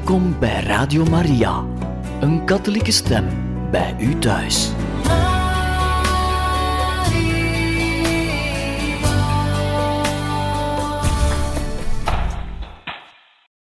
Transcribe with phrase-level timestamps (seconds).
[0.00, 1.64] Welkom bij Radio Maria,
[2.20, 3.26] een katholieke stem
[3.70, 4.70] bij u thuis.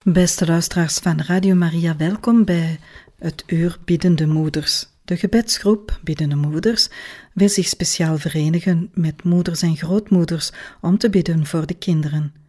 [0.04, 2.80] Beste luisteraars van Radio Maria, welkom bij
[3.20, 4.88] het Uur Biddende Moeders.
[5.06, 6.90] De gebedsgroep Biddende Moeders
[7.34, 12.45] wil zich speciaal verenigen met moeders en grootmoeders om te bidden voor de kinderen.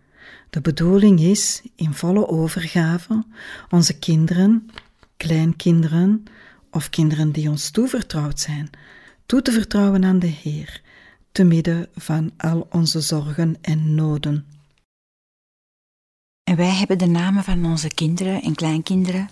[0.51, 3.25] De bedoeling is in volle overgave
[3.71, 4.71] onze kinderen,
[5.17, 6.25] kleinkinderen
[6.71, 8.71] of kinderen die ons toevertrouwd zijn,
[9.27, 10.83] toe te vertrouwen aan de Heer,
[11.33, 14.47] te midden van al onze zorgen en noden.
[16.45, 19.29] En wij hebben de namen van onze kinderen en kleinkinderen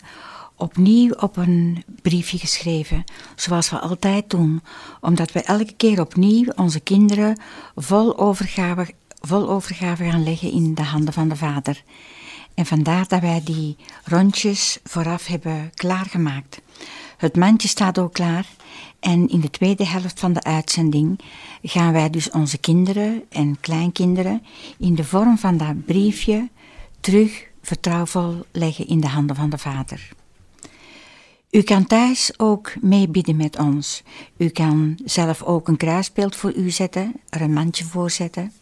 [0.57, 3.05] opnieuw op een briefje geschreven,
[3.37, 4.63] zoals we altijd doen,
[5.01, 7.41] omdat we elke keer opnieuw onze kinderen
[7.75, 8.95] vol overgave,
[9.27, 11.83] vol overgave gaan leggen in de handen van de Vader.
[12.55, 16.61] En vandaar dat wij die rondjes vooraf hebben klaargemaakt.
[17.17, 18.47] Het mandje staat ook klaar
[19.01, 21.21] en in de tweede helft van de uitzending
[21.63, 24.43] gaan wij dus onze kinderen en kleinkinderen
[24.79, 26.49] in de vorm van dat briefje
[27.01, 30.09] terug vertrouwvol leggen in de handen van de Vader.
[31.51, 34.03] U kan thuis ook meebidden met ons.
[34.37, 38.53] U kan zelf ook een kruisbeeld voor u zetten, er een mandje voor zetten.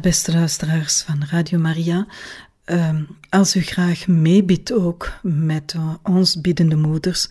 [0.00, 2.06] Beste luisteraars van Radio Maria,
[2.64, 7.28] ehm, als u graag meebidt ook met uh, ons biddende moeders,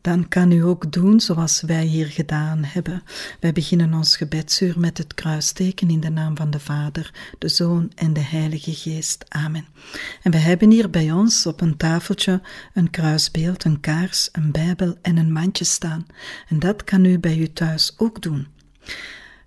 [0.00, 3.02] dan kan u ook doen zoals wij hier gedaan hebben.
[3.40, 7.92] Wij beginnen ons gebedsuur met het kruisteken in de naam van de Vader, de Zoon
[7.94, 9.24] en de Heilige Geest.
[9.28, 9.66] Amen.
[10.22, 12.40] En we hebben hier bij ons op een tafeltje
[12.74, 16.06] een kruisbeeld, een kaars, een Bijbel en een mandje staan.
[16.48, 18.46] En dat kan u bij u thuis ook doen.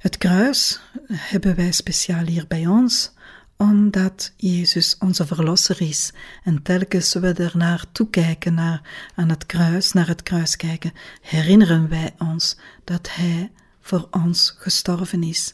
[0.04, 0.80] Het kruis
[1.12, 3.12] hebben wij speciaal hier bij ons,
[3.58, 6.12] omdat Jezus onze verlosser is.
[6.44, 8.82] En telkens we er naar toekijken, naar,
[9.16, 15.24] aan het kruis, naar het kruis kijken, herinneren wij ons dat Hij voor ons gestorven
[15.24, 15.54] is.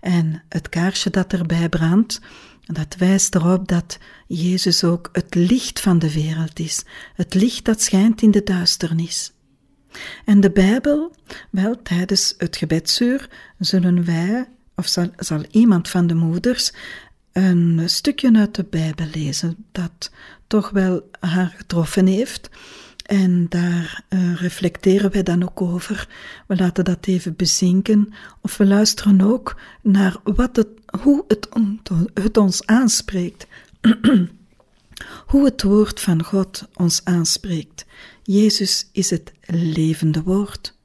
[0.00, 2.20] En het kaarsje dat erbij brandt,
[2.66, 7.82] dat wijst erop dat Jezus ook het licht van de wereld is, het licht dat
[7.82, 9.32] schijnt in de duisternis.
[10.24, 11.14] En de Bijbel,
[11.50, 13.28] wel, tijdens het gebedsuur
[13.58, 16.72] zullen wij, of zal, iemand van de moeders,
[17.32, 20.10] een stukje uit de Bijbel lezen dat
[20.46, 22.50] toch wel haar getroffen heeft.
[23.02, 26.08] En daar uh, reflecteren wij dan ook over.
[26.46, 28.12] We laten dat even bezinken.
[28.40, 30.68] Of we luisteren ook naar wat het,
[31.00, 31.48] hoe het,
[32.14, 33.46] het ons aanspreekt.
[35.26, 37.86] hoe het woord van God ons aanspreekt.
[38.30, 40.78] Jezus is het levende woord.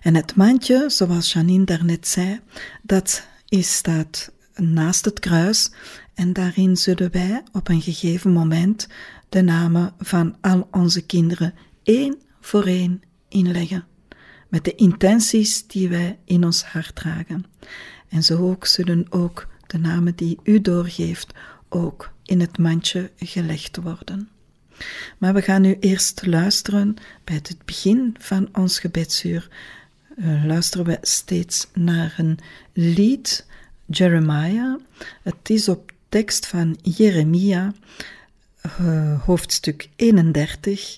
[0.00, 2.40] En het mandje, zoals Janine daarnet zei,
[2.82, 5.72] dat is, staat naast het kruis
[6.14, 8.88] en daarin zullen wij op een gegeven moment
[9.28, 13.86] de namen van al onze kinderen één voor één inleggen,
[14.48, 17.44] met de intenties die wij in ons hart dragen.
[18.08, 21.32] En zo ook zullen ook de namen die u doorgeeft
[21.68, 24.28] ook in het mandje gelegd worden.
[25.18, 29.48] Maar we gaan nu eerst luisteren bij het begin van ons gebedsuur.
[30.16, 32.38] Uh, luisteren we steeds naar een
[32.72, 33.46] lied,
[33.86, 34.80] Jeremiah.
[35.22, 37.72] Het is op tekst van Jeremia,
[38.80, 40.96] uh, hoofdstuk 31,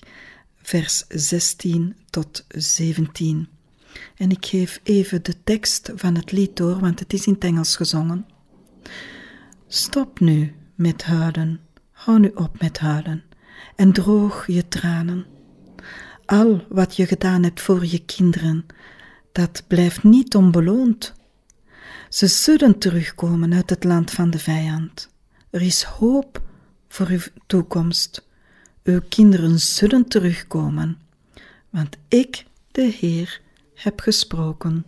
[0.61, 3.47] vers 16 tot 17.
[4.15, 7.43] En ik geef even de tekst van het lied door, want het is in het
[7.43, 8.25] Engels gezongen.
[9.67, 11.59] Stop nu met huilen,
[11.91, 13.23] hou nu op met huilen
[13.75, 15.25] en droog je tranen.
[16.25, 18.65] Al wat je gedaan hebt voor je kinderen,
[19.31, 21.13] dat blijft niet onbeloond.
[22.09, 25.09] Ze zullen terugkomen uit het land van de vijand.
[25.49, 26.41] Er is hoop
[26.87, 28.27] voor uw toekomst.
[28.83, 30.97] Uw kinderen zullen terugkomen,
[31.69, 33.41] want ik, de Heer,
[33.73, 34.85] heb gesproken.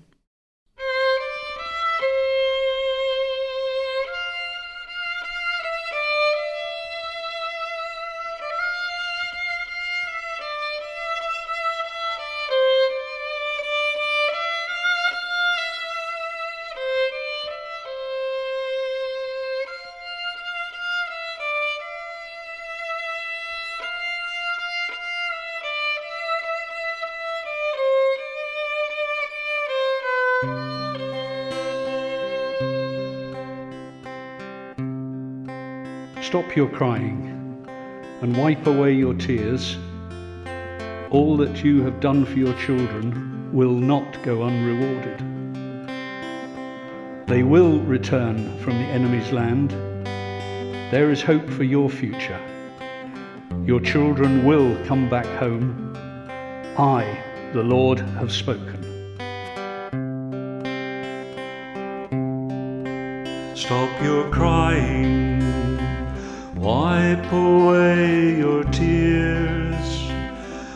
[36.35, 37.65] Stop your crying
[38.21, 39.77] and wipe away your tears.
[41.09, 45.17] All that you have done for your children will not go unrewarded.
[47.27, 49.71] They will return from the enemy's land.
[50.91, 52.41] There is hope for your future.
[53.63, 55.95] Your children will come back home.
[56.77, 57.17] I,
[57.53, 58.83] the Lord, have spoken.
[63.55, 65.14] Stop your crying,
[67.15, 70.09] wipe away your tears.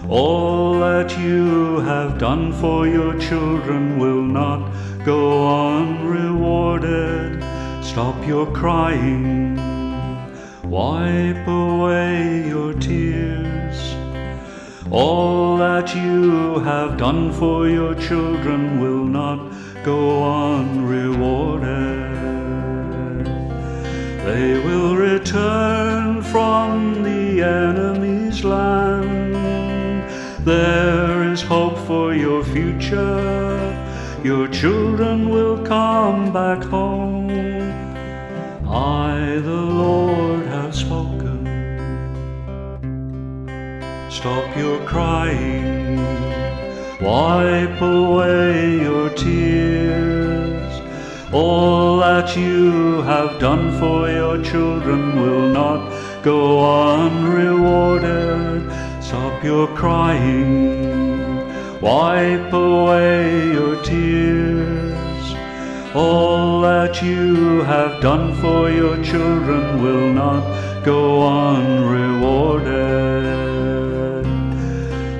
[0.07, 4.71] All that you have done for your children will not
[5.03, 7.43] go unrewarded.
[7.83, 9.57] Stop your crying,
[10.63, 13.95] wipe away your tears.
[14.89, 19.39] All that you have done for your children will not
[19.83, 21.99] go unrewarded.
[24.25, 25.78] They will return
[26.31, 29.33] from the enemy's land.
[30.45, 33.59] There is hope for your future.
[34.23, 37.29] Your children will come back home.
[38.67, 41.39] I, the Lord, have spoken.
[44.11, 45.97] Stop your crying,
[47.01, 50.73] wipe away your tears.
[51.31, 56.63] All that you have done for your children will not go
[56.95, 58.69] unrewarded.
[59.01, 61.49] Stop your crying,
[61.81, 65.35] wipe away your tears.
[65.95, 70.43] All that you have done for your children will not
[70.83, 72.69] go unrewarded.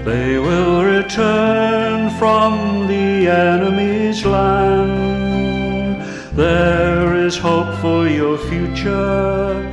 [0.06, 6.04] They will return from the enemy's land.
[6.38, 9.69] There is hope for your future.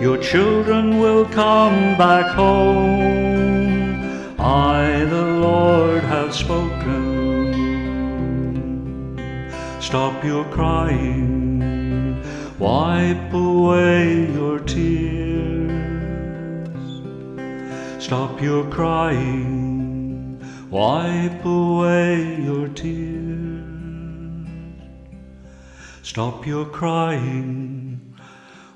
[0.00, 4.34] Your children will come back home.
[4.38, 7.16] I, the Lord, have spoken.
[9.80, 12.20] Stop your crying,
[12.58, 15.78] wipe away your tears.
[17.98, 20.40] Stop your crying,
[20.70, 23.66] wipe away your tears.
[26.02, 27.65] Stop your crying,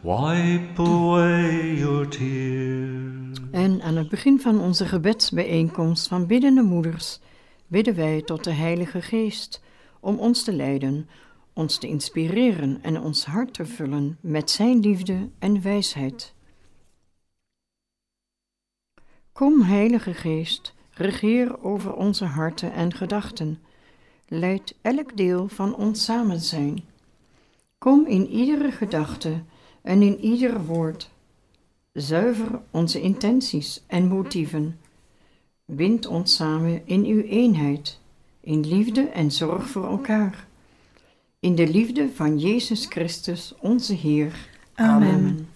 [0.02, 3.38] wipe away your tears.
[3.50, 7.20] En aan het begin van onze gebedsbijeenkomst van biddende moeders
[7.66, 9.62] bidden wij tot de Heilige Geest
[10.00, 11.08] om ons te leiden,
[11.52, 16.34] ons te inspireren en ons hart te vullen met Zijn liefde en wijsheid.
[19.32, 23.58] Kom, Heilige Geest, regeer over onze harten en gedachten.
[24.28, 26.84] Leid elk deel van ons samen zijn.
[27.78, 29.42] Kom in iedere gedachte
[29.82, 31.10] en in ieder woord.
[31.92, 34.78] Zuiver onze intenties en motieven.
[35.64, 37.98] Bind ons samen in uw eenheid,
[38.40, 40.46] in liefde en zorg voor elkaar.
[41.40, 44.48] In de liefde van Jezus Christus, onze Heer.
[44.74, 45.08] Amen.
[45.08, 45.48] Amen.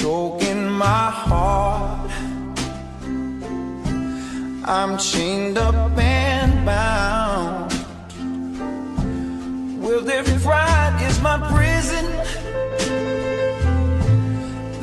[0.00, 2.10] Choking my heart.
[4.64, 7.70] I'm chained up and bound.
[9.82, 12.06] Well, if pride is my prison,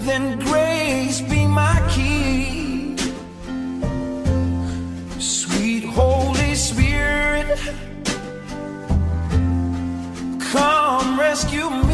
[0.05, 2.95] then grace be my key.
[5.19, 7.57] Sweet Holy Spirit,
[10.51, 11.86] come rescue me.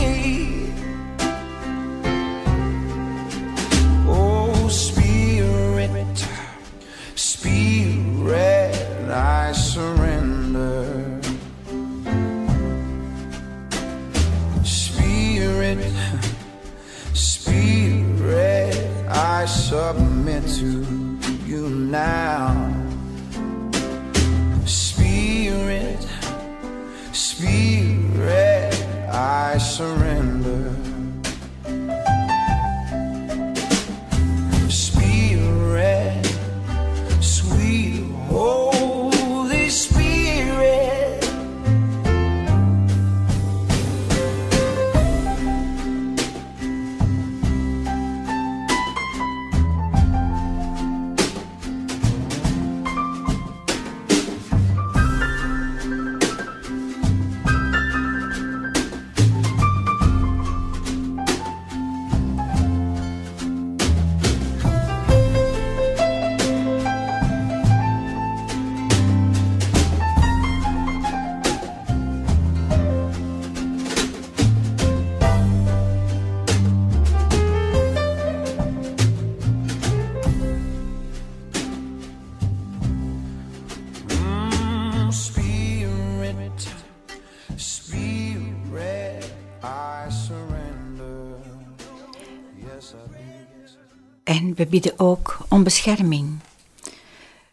[94.64, 96.40] We bidden ook om bescherming.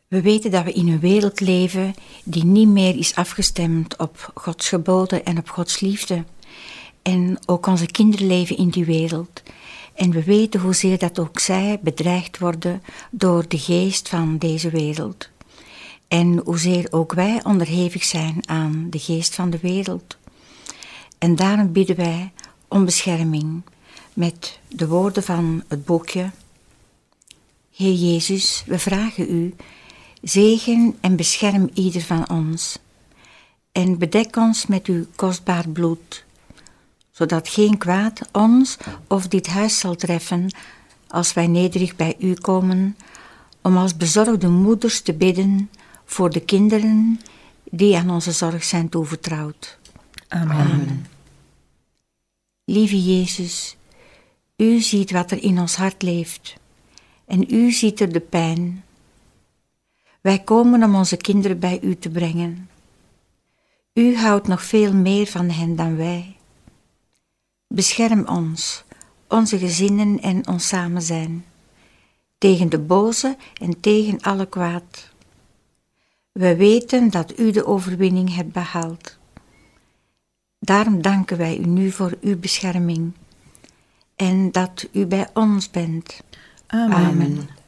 [0.08, 4.68] We weten dat we in een wereld leven die niet meer is afgestemd op Gods
[4.68, 6.24] geboden en op Gods liefde.
[7.02, 9.42] En ook onze kinderen leven in die wereld.
[9.94, 15.28] En we weten hoezeer dat ook zij bedreigd worden door de geest van deze wereld.
[16.08, 20.16] En hoezeer ook wij onderhevig zijn aan de geest van de wereld.
[21.18, 22.32] En daarom bidden wij
[22.68, 23.62] om bescherming
[24.14, 26.30] met de woorden van het boekje.
[27.80, 29.54] Heer Jezus, we vragen u,
[30.22, 32.78] zegen en bescherm ieder van ons.
[33.72, 36.24] En bedek ons met uw kostbaar bloed,
[37.10, 40.54] zodat geen kwaad ons of dit huis zal treffen
[41.08, 42.96] als wij nederig bij u komen,
[43.62, 45.70] om als bezorgde moeders te bidden
[46.04, 47.20] voor de kinderen
[47.70, 49.78] die aan onze zorg zijn toevertrouwd.
[50.28, 50.56] Amen.
[50.56, 51.06] Amen.
[52.64, 53.76] Lieve Jezus,
[54.56, 56.59] u ziet wat er in ons hart leeft
[57.30, 58.84] en u ziet er de pijn.
[60.20, 62.68] Wij komen om onze kinderen bij u te brengen.
[63.92, 66.36] U houdt nog veel meer van hen dan wij.
[67.66, 68.84] Bescherm ons,
[69.28, 71.44] onze gezinnen en ons samen zijn,
[72.38, 75.08] tegen de boze en tegen alle kwaad.
[76.32, 79.18] We weten dat u de overwinning hebt behaald.
[80.58, 83.12] Daarom danken wij u nu voor uw bescherming
[84.16, 86.20] en dat u bij ons bent.
[86.72, 86.92] Amen.
[86.92, 87.59] Amen.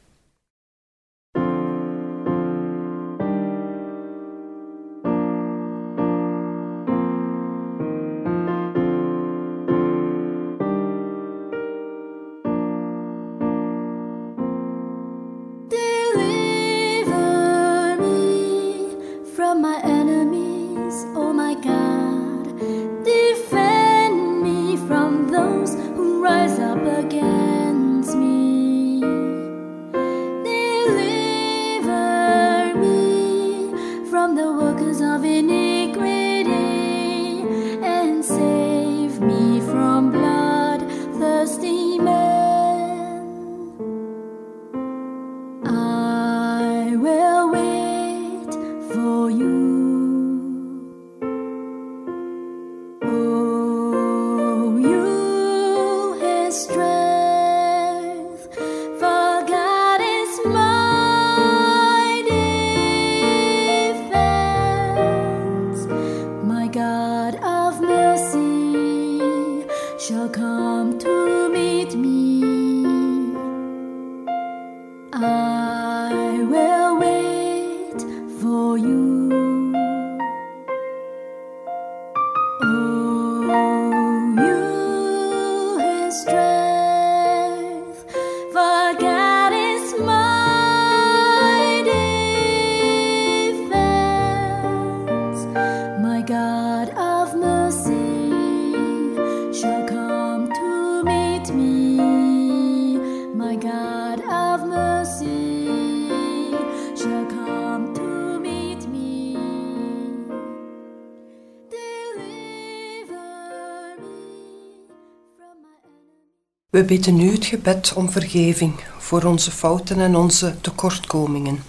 [116.82, 121.64] We bidden nu het gebed om vergeving voor onze fouten en onze tekortkomingen.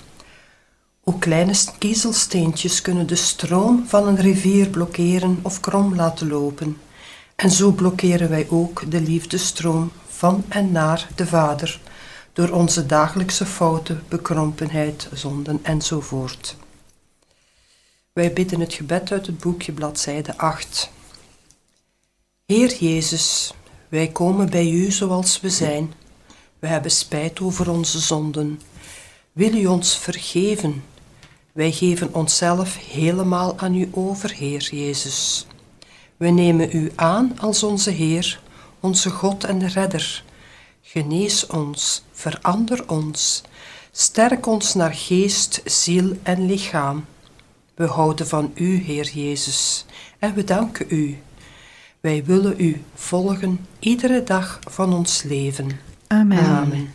[1.03, 6.77] Ook kleine kiezelsteentjes kunnen de stroom van een rivier blokkeren of krom laten lopen.
[7.35, 11.79] En zo blokkeren wij ook de liefdestroom van en naar de Vader
[12.33, 16.55] door onze dagelijkse fouten, bekrompenheid, zonden enzovoort.
[18.13, 20.91] Wij bidden het gebed uit het boekje bladzijde 8.
[22.45, 23.53] Heer Jezus,
[23.93, 25.93] wij komen bij U zoals we zijn.
[26.59, 28.61] We hebben spijt over onze zonden.
[29.31, 30.83] Wil U ons vergeven?
[31.51, 35.47] Wij geven onszelf helemaal aan U over, Heer Jezus.
[36.17, 38.39] We nemen U aan als onze Heer,
[38.79, 40.23] onze God en Redder.
[40.81, 43.41] Genees ons, verander ons,
[43.91, 47.05] sterk ons naar geest, ziel en lichaam.
[47.75, 49.85] We houden van U, Heer Jezus,
[50.19, 51.17] en we danken U.
[52.03, 55.69] Wij willen U volgen iedere dag van ons leven.
[56.07, 56.37] Amen.
[56.37, 56.93] Amen.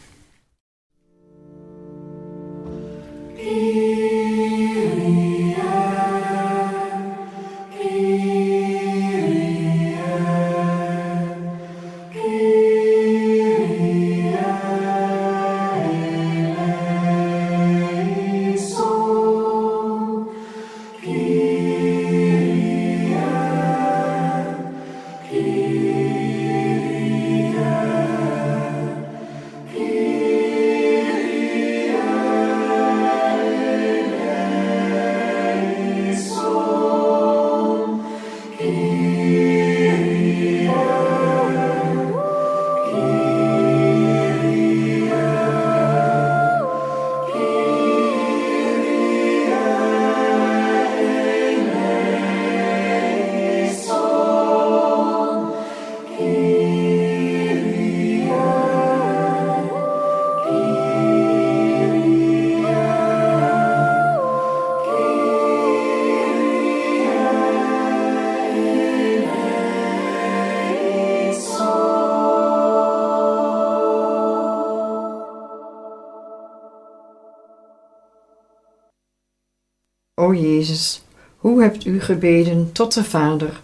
[80.28, 81.02] O Jezus,
[81.36, 83.60] hoe hebt u gebeden tot de Vader,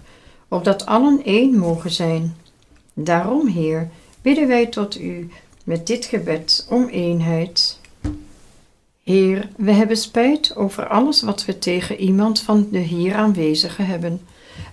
[0.48, 2.36] opdat allen één mogen zijn?
[2.94, 3.88] Daarom, Heer,
[4.22, 5.30] bidden wij tot u
[5.64, 7.78] met dit gebed om eenheid.
[9.02, 14.20] Heer, we hebben spijt over alles wat we tegen iemand van de hier aanwezigen hebben.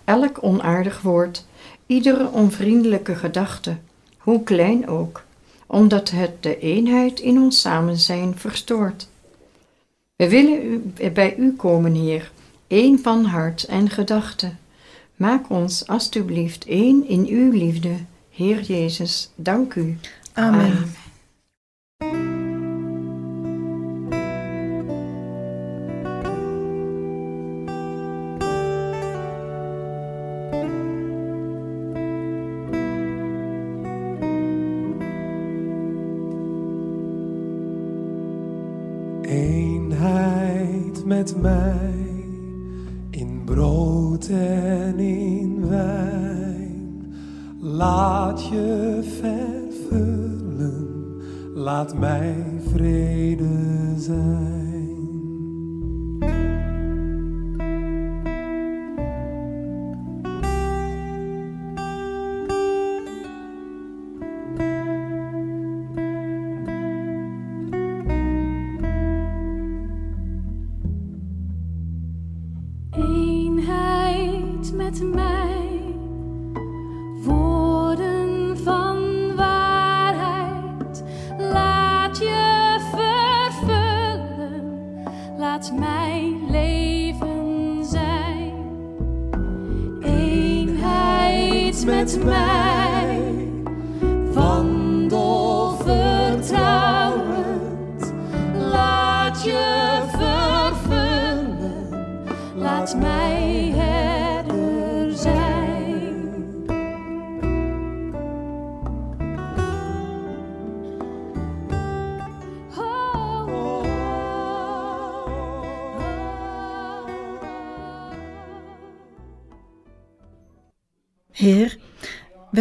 [0.03, 1.45] Elk onaardig woord,
[1.85, 3.77] iedere onvriendelijke gedachte,
[4.17, 5.23] hoe klein ook,
[5.67, 9.09] omdat het de eenheid in ons samen zijn verstoort.
[10.21, 12.31] We willen u, bij u komen, Heer,
[12.67, 14.51] één van hart en gedachte.
[15.15, 17.95] Maak ons alstublieft één in uw liefde,
[18.29, 19.97] Heer Jezus, dank u.
[20.33, 20.91] Amen.
[91.91, 92.80] Met mij,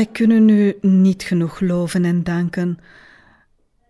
[0.00, 2.78] wij kunnen u niet genoeg loven en danken.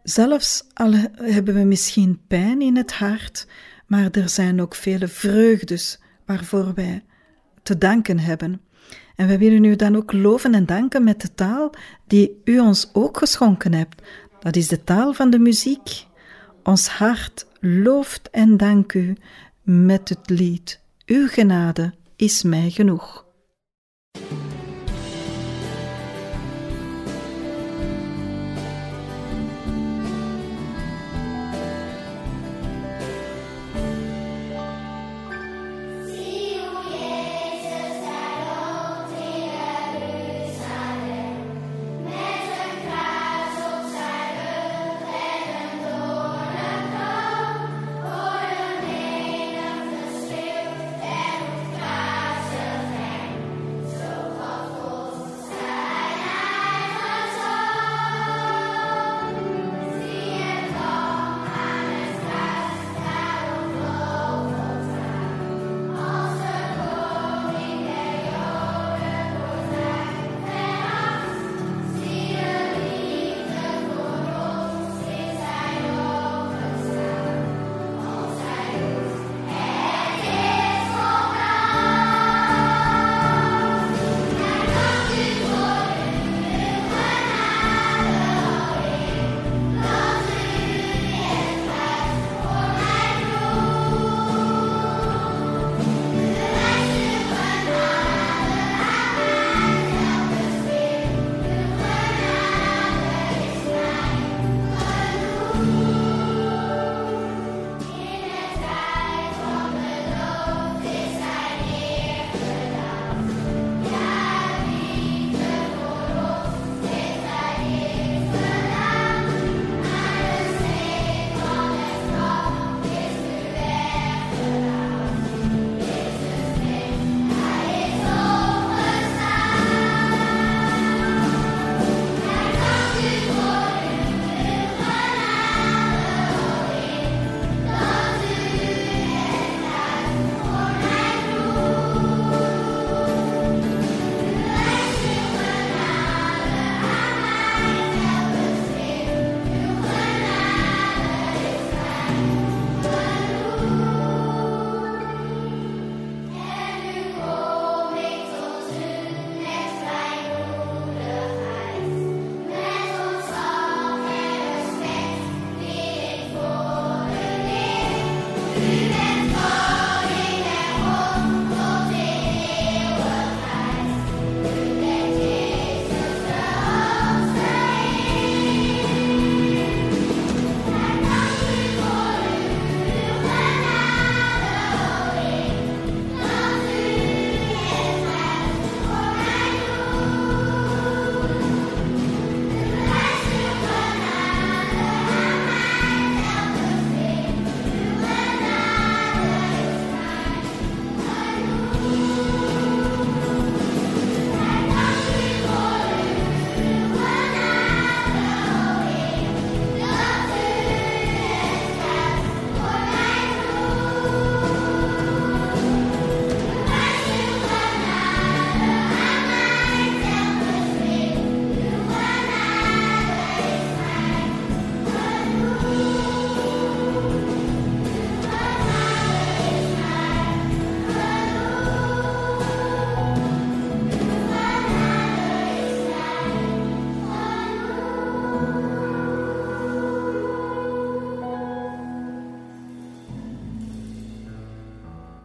[0.03, 3.47] Zelfs al hebben we misschien pijn in het hart,
[3.87, 7.05] maar er zijn ook vele vreugdes waarvoor wij
[7.63, 8.61] te danken hebben.
[9.17, 11.75] En wij willen u dan ook loven en danken met de taal
[12.07, 14.03] die u ons ook geschonken hebt.
[14.41, 16.07] Dat is de taal van de muziek.
[16.63, 19.17] Ons hart looft en dankt u
[19.63, 20.81] met het lied.
[21.07, 23.29] Uw genade is mij genoeg.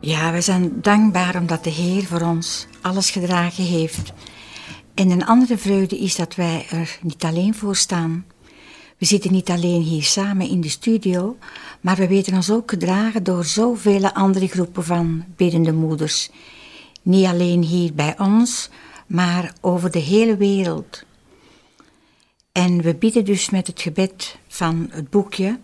[0.06, 4.14] Ja, we zijn dankbaar omdat de Heer voor ons alles gedragen heeft.
[4.94, 8.26] En een andere vreugde is dat wij er niet alleen voor staan.
[8.98, 11.38] We zitten niet alleen hier samen in de studio,
[11.82, 16.30] maar we weten ons ook gedragen door zoveel andere groepen van biddende moeders.
[17.02, 18.70] Niet alleen hier bij ons,
[19.08, 21.04] maar over de hele wereld.
[22.52, 25.60] En we bidden dus met het gebed van het boekje,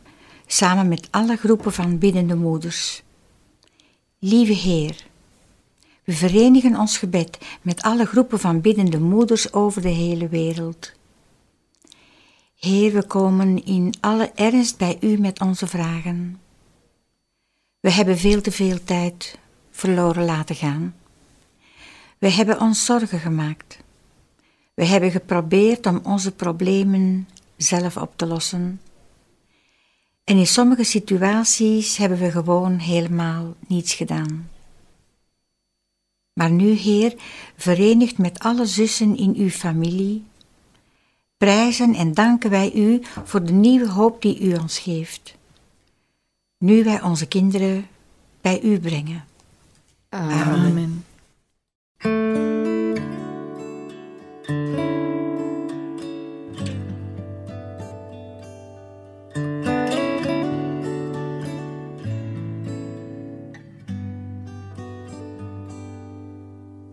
[0.45, 3.03] samen met alle groepen van biddende moeders.
[4.23, 5.05] Lieve Heer,
[6.03, 10.91] we verenigen ons gebed met alle groepen van biddende moeders over de hele wereld.
[12.55, 16.39] Heer, we komen in alle ernst bij U met onze vragen.
[17.79, 19.39] We hebben veel te veel tijd
[19.71, 20.95] verloren laten gaan.
[22.17, 23.79] We hebben ons zorgen gemaakt.
[24.73, 28.81] We hebben geprobeerd om onze problemen zelf op te lossen.
[30.23, 34.49] En in sommige situaties hebben we gewoon helemaal niets gedaan.
[36.33, 37.15] Maar nu, Heer,
[37.57, 40.23] verenigd met alle zussen in uw familie,
[41.37, 45.35] prijzen en danken wij u voor de nieuwe hoop die u ons geeft.
[46.57, 47.87] Nu wij onze kinderen
[48.41, 49.25] bij u brengen.
[50.09, 51.05] Amen.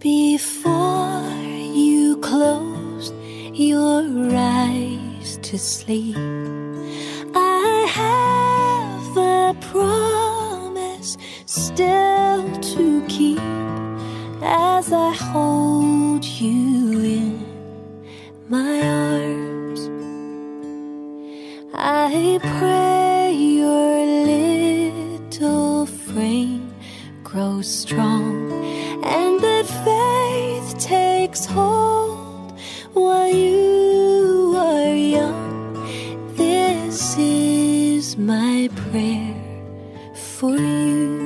[0.09, 1.29] Before
[1.83, 3.12] you closed
[3.53, 6.16] your eyes to sleep,
[7.35, 13.38] I have a promise still to keep
[14.40, 17.44] as I hold you in
[18.49, 19.81] my arms.
[21.75, 26.73] I pray your little frame
[27.23, 28.47] grows strong
[31.28, 32.52] takes hold
[32.94, 35.74] while you are young.
[36.34, 39.34] This is my prayer
[40.14, 41.17] for you.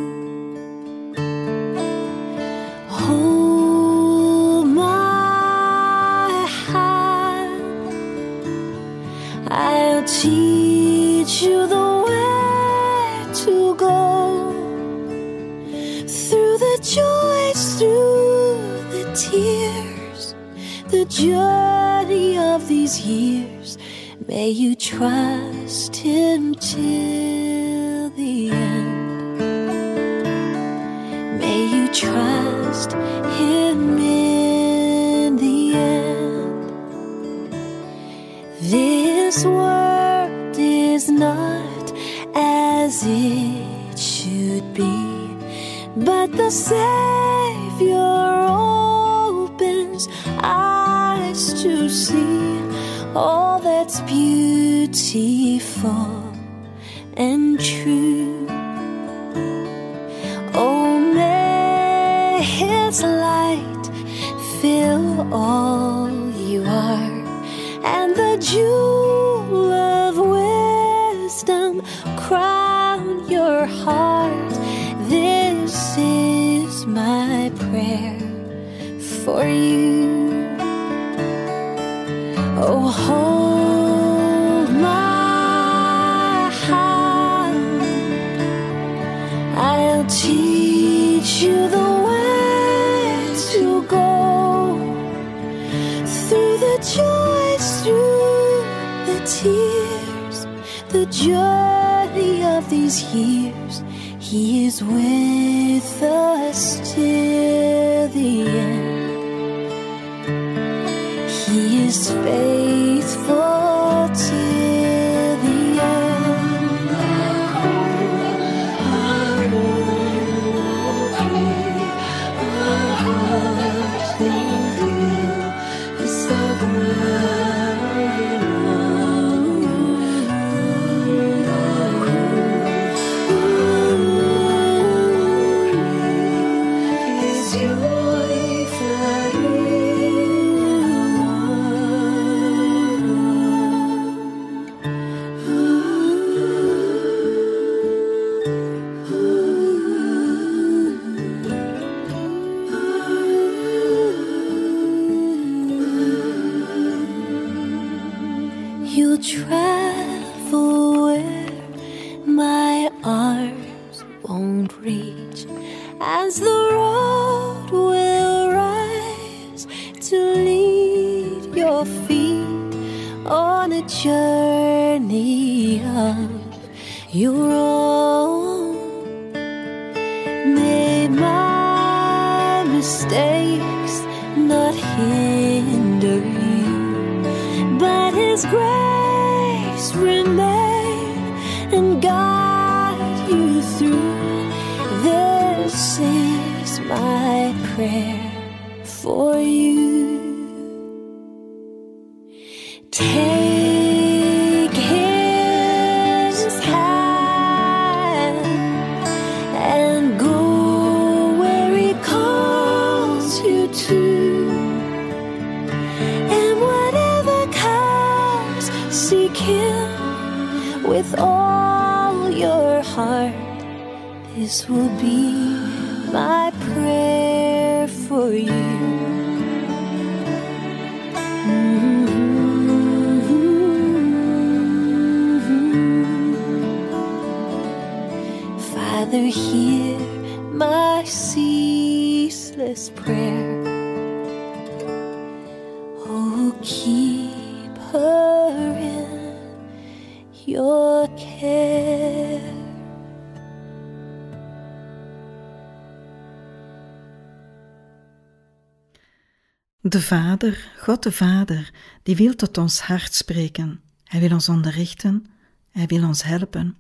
[259.93, 261.71] De Vader, God de Vader,
[262.03, 263.81] die wil tot ons hart spreken.
[264.05, 265.27] Hij wil ons onderrichten,
[265.71, 266.77] hij wil ons helpen.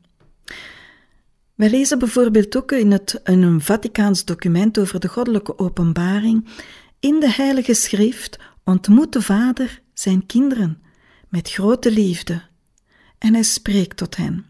[1.54, 6.48] Wij lezen bijvoorbeeld ook in, het, een Vaticaans document over de goddelijke openbaring.
[7.00, 10.82] In de Heilige Schrift ontmoet de Vader zijn kinderen
[11.28, 12.42] met grote liefde
[13.18, 14.46] en hij spreekt tot hen.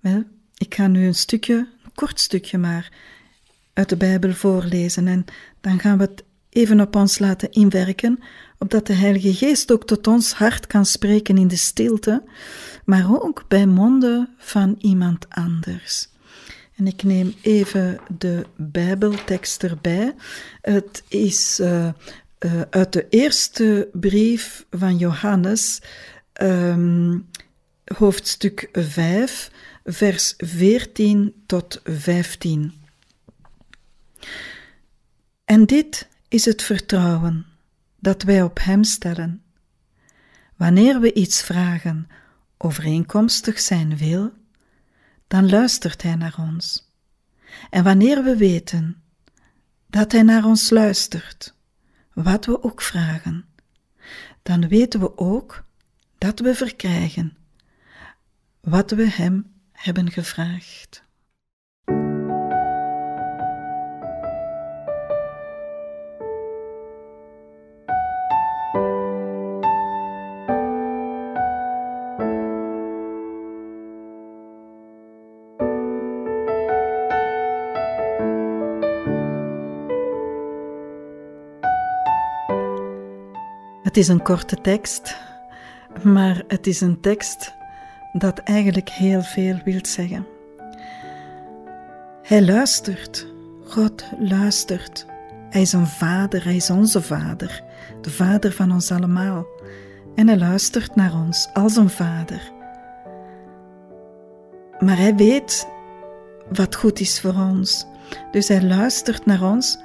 [0.00, 0.24] Wel,
[0.56, 2.92] ik ga nu een stukje, een kort stukje maar,
[3.72, 5.24] uit de Bijbel voorlezen en
[5.60, 8.18] dan gaan we het even op ons laten inwerken,
[8.58, 12.22] opdat de Heilige Geest ook tot ons hart kan spreken in de stilte,
[12.84, 16.08] maar ook bij monden van iemand anders.
[16.76, 20.14] En ik neem even de Bijbeltekst erbij.
[20.60, 21.88] Het is uh,
[22.38, 25.82] uh, uit de eerste brief van Johannes,
[26.42, 27.28] um,
[27.84, 29.50] hoofdstuk 5,
[29.84, 32.72] vers 14 tot 15.
[35.44, 37.46] En dit is het vertrouwen
[37.98, 39.42] dat wij op Hem stellen.
[40.56, 42.08] Wanneer we iets vragen
[42.56, 44.32] overeenkomstig Zijn wil,
[45.26, 46.92] dan luistert Hij naar ons.
[47.70, 49.02] En wanneer we weten
[49.86, 51.54] dat Hij naar ons luistert,
[52.12, 53.44] wat we ook vragen,
[54.42, 55.64] dan weten we ook
[56.18, 57.36] dat we verkrijgen
[58.60, 61.08] wat we Hem hebben gevraagd.
[84.00, 85.16] Is een korte tekst,
[86.02, 87.54] maar het is een tekst
[88.12, 90.26] dat eigenlijk heel veel wil zeggen.
[92.22, 93.26] Hij luistert,
[93.64, 95.06] God luistert.
[95.50, 97.62] Hij is een vader, hij is onze vader,
[98.00, 99.46] de vader van ons allemaal.
[100.14, 102.52] En hij luistert naar ons als een vader.
[104.78, 105.68] Maar hij weet
[106.52, 107.86] wat goed is voor ons.
[108.30, 109.78] Dus hij luistert naar ons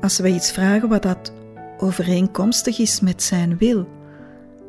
[0.00, 1.32] als wij iets vragen wat dat
[1.78, 3.88] overeenkomstig is met zijn wil.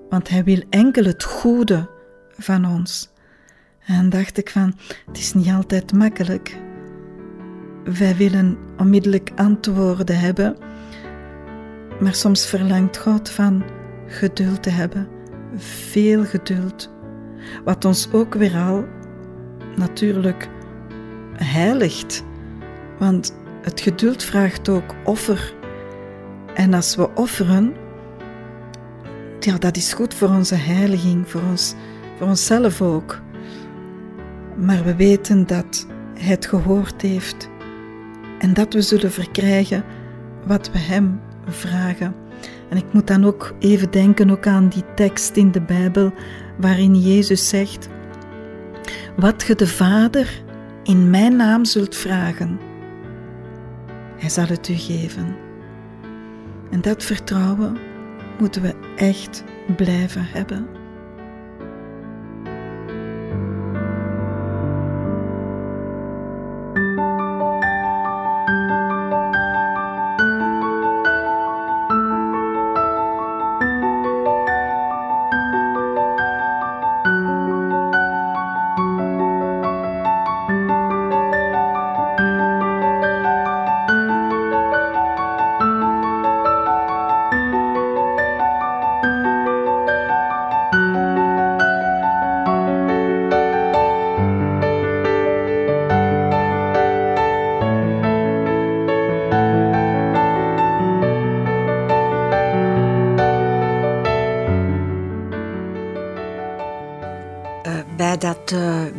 [0.09, 1.89] Want hij wil enkel het goede
[2.37, 3.09] van ons.
[3.85, 6.57] En dacht ik van, het is niet altijd makkelijk.
[7.83, 10.57] Wij willen onmiddellijk antwoorden hebben,
[11.99, 13.63] maar soms verlangt God van
[14.07, 15.07] geduld te hebben,
[15.55, 16.91] veel geduld.
[17.63, 18.85] Wat ons ook weer al
[19.75, 20.49] natuurlijk
[21.33, 22.23] heiligt,
[22.99, 25.53] want het geduld vraagt ook offer.
[26.57, 27.73] En als we offeren,
[29.39, 31.73] ja, dat is goed voor onze heiliging, voor, ons,
[32.17, 33.21] voor onszelf ook.
[34.55, 37.49] Maar we weten dat Hij het gehoord heeft
[38.39, 39.83] en dat we zullen verkrijgen
[40.45, 42.15] wat we Hem vragen.
[42.69, 46.13] En ik moet dan ook even denken ook aan die tekst in de Bijbel
[46.59, 47.89] waarin Jezus zegt:
[49.15, 50.43] Wat ge de Vader
[50.83, 52.59] in mijn naam zult vragen,
[54.17, 55.46] Hij zal het u geven.
[56.71, 57.77] En dat vertrouwen
[58.39, 59.43] moeten we echt
[59.75, 60.67] blijven hebben.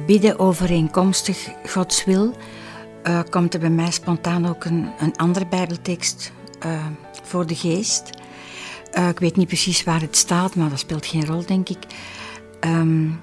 [0.08, 2.34] Bidden overeenkomstig Gods wil
[3.06, 6.32] uh, komt er bij mij spontaan ook een, een andere Bijbeltekst
[6.66, 6.86] uh,
[7.22, 8.10] voor de geest.
[9.08, 11.78] ik weet niet precies waar het staat, maar dat speelt geen rol, denk ik.
[12.60, 13.20] Um,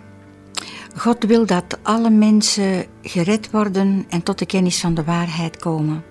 [0.96, 6.04] God wil dat alle mensen gered worden en tot de kennis van de waarheid komen.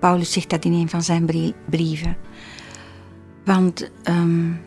[0.00, 2.16] Paulus zegt dat in een van zijn brieven.
[3.44, 4.60] Want, um,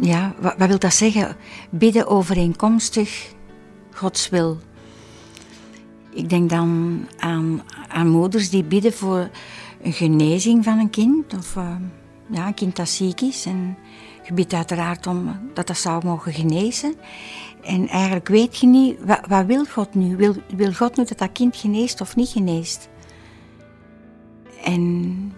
[0.00, 1.36] ja, wat, wat wil dat zeggen?
[1.70, 3.34] Bidden overeenkomstig
[3.96, 4.58] Gods wil.
[6.10, 9.30] Ik denk dan aan, aan moeders die bidden voor
[9.82, 11.34] een genezing van een kind.
[11.34, 11.76] Of uh,
[12.30, 13.46] ja, een kind dat ziek is.
[13.46, 13.76] En
[14.22, 16.94] je bidt uiteraard om dat dat zou mogen genezen.
[17.62, 20.16] En eigenlijk weet je niet, wat, wat wil God nu?
[20.16, 22.88] Wil, wil God nu dat dat kind geneest of niet geneest?
[24.64, 25.32] En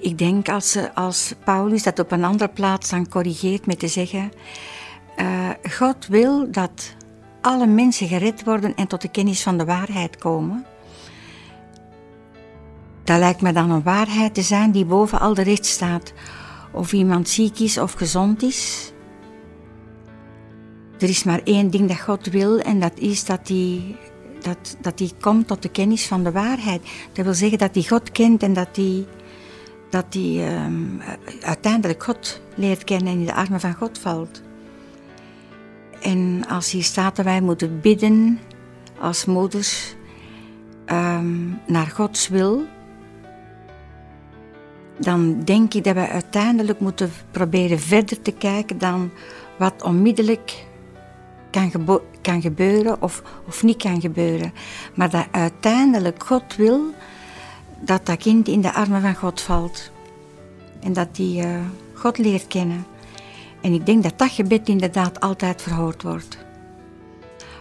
[0.00, 4.30] ik denk als, als Paulus dat op een andere plaats dan corrigeert met te zeggen...
[5.16, 6.94] Uh, God wil dat
[7.44, 10.64] alle mensen gered worden en tot de kennis van de waarheid komen.
[13.04, 16.12] Dat lijkt me dan een waarheid te zijn die boven al de rest staat.
[16.72, 18.92] Of iemand ziek is of gezond is.
[20.98, 23.96] Er is maar één ding dat God wil en dat is dat hij,
[24.40, 26.82] dat, dat hij komt tot de kennis van de waarheid.
[27.12, 29.06] Dat wil zeggen dat hij God kent en dat hij,
[29.90, 31.00] dat um,
[31.40, 34.42] uiteindelijk God leert kennen en in de armen van God valt.
[36.04, 38.38] En als hier staat dat wij moeten bidden
[39.00, 39.94] als moeders
[40.86, 42.62] um, naar Gods wil,
[44.98, 49.10] dan denk ik dat wij uiteindelijk moeten proberen verder te kijken dan
[49.58, 50.66] wat onmiddellijk
[51.50, 54.52] kan, kan gebeuren of, of niet kan gebeuren.
[54.94, 56.94] Maar dat uiteindelijk God wil
[57.80, 59.90] dat dat kind in de armen van God valt.
[60.80, 61.58] En dat die uh,
[61.94, 62.86] God leert kennen.
[63.64, 66.38] En ik denk dat dat gebed inderdaad altijd verhoord wordt.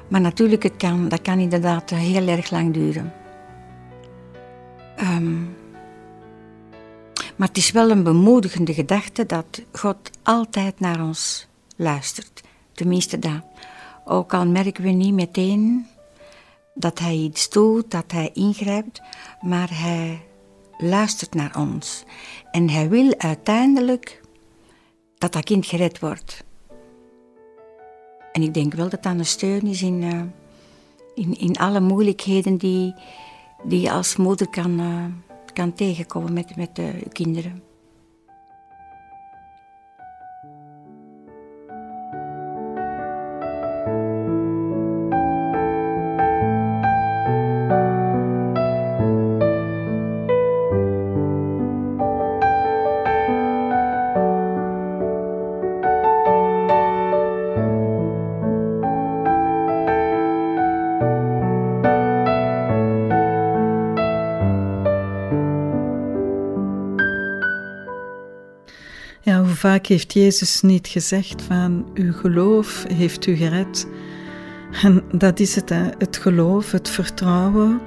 [0.08, 3.14] Maar natuurlijk, het kan, dat kan inderdaad heel erg lang duren.
[5.02, 5.56] Um,
[7.36, 12.42] maar het is wel een bemoedigende gedachte dat God altijd naar ons luistert.
[12.72, 13.44] Tenminste dat.
[14.06, 15.88] Ook al merken we niet meteen
[16.74, 19.02] dat Hij iets doet, dat Hij ingrijpt,
[19.42, 20.22] maar Hij
[20.78, 22.04] luistert naar ons.
[22.52, 24.22] En Hij wil uiteindelijk
[25.24, 26.44] dat dat kind gered wordt.
[28.32, 30.22] En ik denk wel dat dat een steun is in, uh,
[31.16, 32.94] in, in alle moeilijkheden die,
[33.64, 35.06] die je als moeder kan, uh,
[35.54, 37.64] kan tegenkomen met, met uh, kinderen.
[69.88, 73.88] Heeft Jezus niet gezegd van uw geloof heeft u gered.
[74.82, 75.90] En dat is het, hè?
[75.98, 77.82] het geloof, het vertrouwen.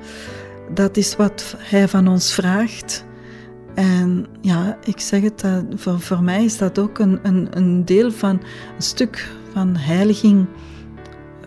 [0.75, 3.05] Dat is wat Hij van ons vraagt.
[3.75, 5.45] En ja, ik zeg het,
[5.75, 8.41] voor, voor mij is dat ook een, een, een deel van
[8.77, 10.47] een stuk van heiliging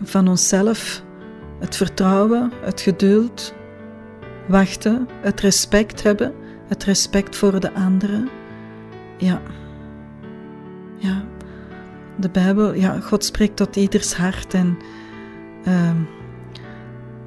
[0.03, 1.03] van onszelf.
[1.59, 3.53] Het vertrouwen, het geduld,
[4.47, 6.33] wachten, het respect hebben,
[6.67, 8.29] het respect voor de anderen.
[9.17, 9.41] Ja.
[10.99, 11.23] Ja,
[12.15, 14.77] de Bijbel, ja, God spreekt tot ieders hart en
[15.67, 15.91] uh,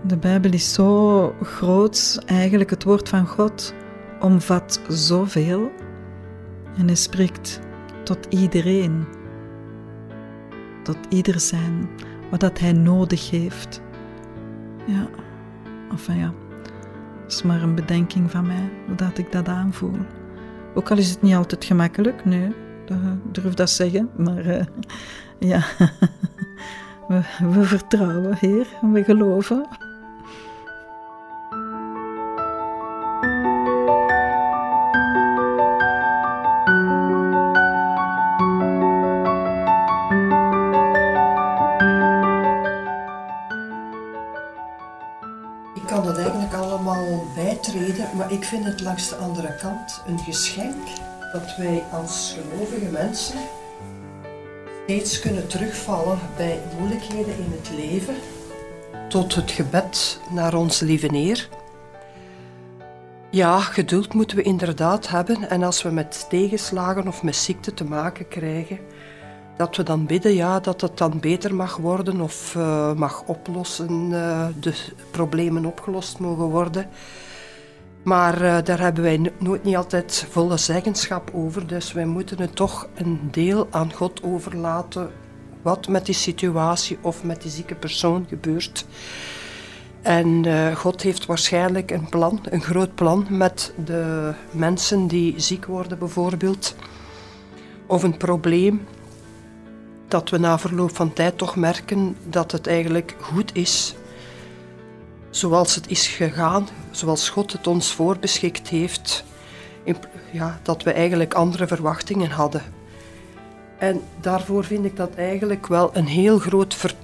[0.02, 3.74] de Bijbel is zo groot, eigenlijk het woord van God
[4.20, 5.70] omvat zoveel
[6.76, 7.60] en hij spreekt
[8.04, 9.04] tot iedereen,
[10.82, 11.88] tot ieder zijn,
[12.30, 13.82] wat dat hij nodig heeft.
[14.86, 15.08] Ja,
[15.90, 16.32] enfin ja,
[17.22, 19.96] dat is maar een bedenking van mij, hoe dat ik dat aanvoel.
[20.74, 22.61] Ook al is het niet altijd gemakkelijk, nee
[23.32, 24.64] durf dat zeggen, maar uh,
[25.52, 25.64] ja,
[27.08, 27.20] we,
[27.52, 29.66] we vertrouwen, Heer, we geloven.
[45.74, 50.18] Ik kan dat eigenlijk allemaal bijtreden, maar ik vind het langs de andere kant een
[50.18, 50.88] geschenk
[51.32, 53.38] dat wij als gelovige mensen
[54.84, 58.14] steeds kunnen terugvallen bij moeilijkheden in het leven,
[59.08, 61.48] tot het gebed naar onze lieve Neer.
[63.30, 67.84] Ja, geduld moeten we inderdaad hebben en als we met tegenslagen of met ziekte te
[67.84, 68.78] maken krijgen,
[69.56, 74.10] dat we dan bidden ja, dat het dan beter mag worden of uh, mag oplossen,
[74.10, 74.74] uh, de
[75.10, 76.88] problemen opgelost mogen worden.
[78.02, 81.66] Maar uh, daar hebben wij nooit niet altijd volle zeggenschap over.
[81.66, 85.10] Dus wij moeten het toch een deel aan God overlaten.
[85.62, 88.86] Wat met die situatie of met die zieke persoon gebeurt.
[90.02, 95.64] En uh, God heeft waarschijnlijk een plan, een groot plan met de mensen die ziek
[95.64, 96.74] worden bijvoorbeeld.
[97.86, 98.86] Of een probleem
[100.08, 103.94] dat we na verloop van tijd toch merken dat het eigenlijk goed is
[105.32, 109.24] zoals het is gegaan, zoals God het ons voorbeschikt heeft,
[109.84, 109.96] in,
[110.30, 112.62] ja, dat we eigenlijk andere verwachtingen hadden.
[113.78, 116.94] En daarvoor vind ik dat eigenlijk wel een heel groot ver,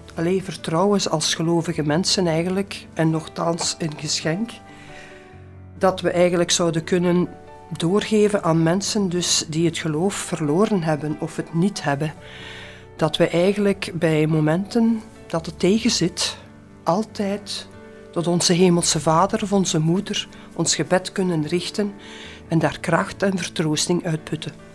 [0.43, 4.51] vertrouwen als gelovige mensen eigenlijk, en nogthans een geschenk,
[5.79, 7.29] dat we eigenlijk zouden kunnen
[7.77, 12.15] doorgeven aan mensen dus die het geloof verloren hebben of het niet hebben.
[12.97, 16.37] Dat we eigenlijk bij momenten dat het tegenzit,
[16.83, 17.67] altijd
[18.19, 21.95] tot onze Hemelse Vader of onze Moeder ons gebed kunnen richten
[22.49, 24.68] en daar kracht en vertroosting uitputten.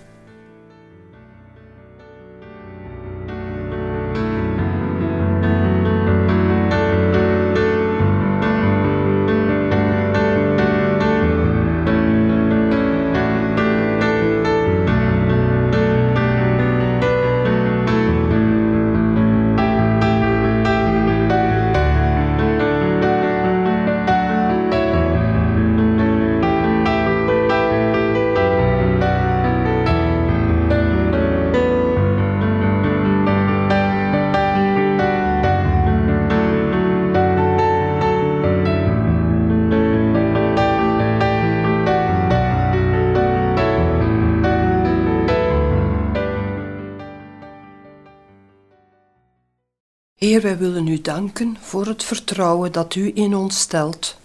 [50.43, 54.17] Wij willen u danken voor het vertrouwen dat u in ons stelt,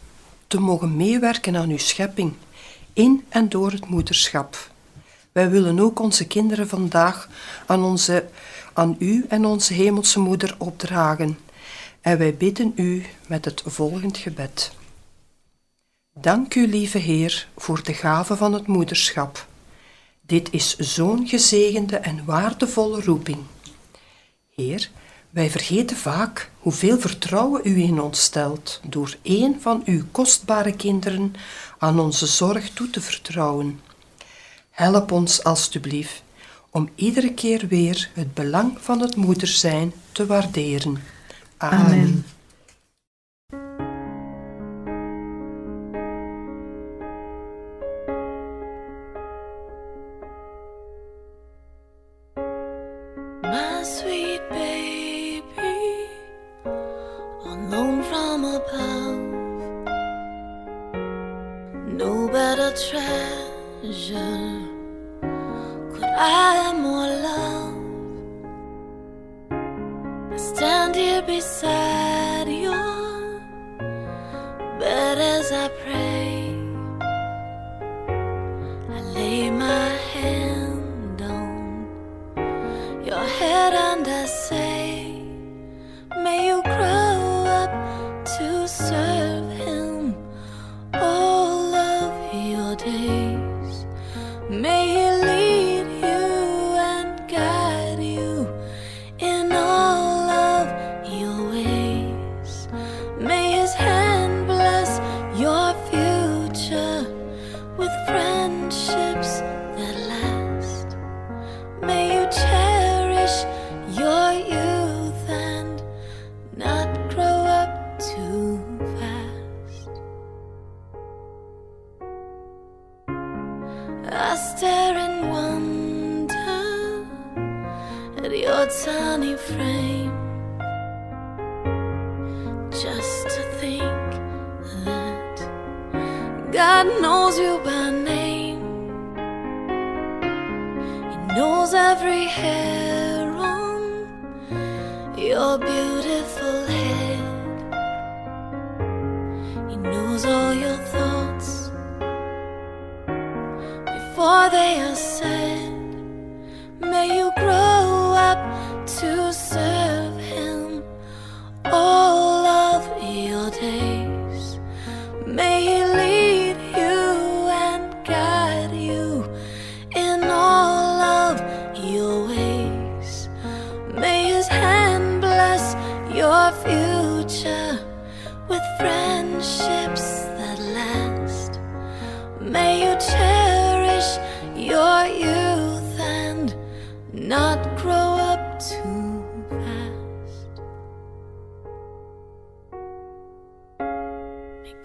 [0.46, 2.32] te mogen meewerken aan uw schepping,
[2.92, 4.70] in en door het moederschap.
[5.32, 7.28] Wij willen ook onze kinderen vandaag
[7.66, 8.28] aan, onze,
[8.72, 11.38] aan u en onze hemelse moeder opdragen.
[12.00, 14.72] En wij bidden u met het volgend gebed.
[16.14, 19.46] Dank u, lieve Heer, voor de gave van het moederschap.
[20.20, 23.38] Dit is zo'n gezegende en waardevolle roeping.
[24.54, 24.90] Heer,
[25.30, 31.34] wij vergeten vaak hoeveel vertrouwen u in ons stelt door een van uw kostbare kinderen
[31.78, 33.80] aan onze zorg toe te vertrouwen.
[34.70, 36.22] Help ons alstublieft
[36.70, 41.02] om iedere keer weer het belang van het moederzijn te waarderen.
[41.56, 42.24] Amen.
[62.78, 63.02] 全
[63.82, 64.77] 人。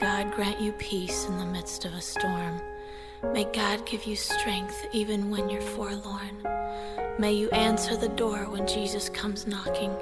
[0.04, 2.60] God grant you peace in the midst of a storm.
[3.32, 6.46] May God give you strength even when you're forlorn.
[7.18, 9.96] May you answer the door when Jesus comes knocking.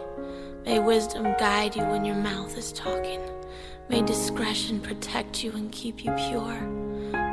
[0.65, 3.21] May wisdom guide you when your mouth is talking.
[3.89, 6.61] May discretion protect you and keep you pure.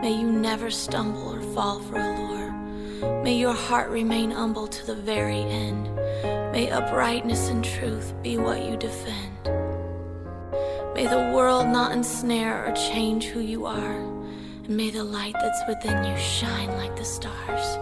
[0.02, 3.22] May you never stumble or fall for a lure.
[3.22, 5.88] May your heart remain humble to the very end.
[6.52, 9.57] May uprightness and truth be what you defend.
[10.98, 14.00] May the world not ensnare or change who you are.
[14.64, 17.78] And may the light that's within you shine like the stars.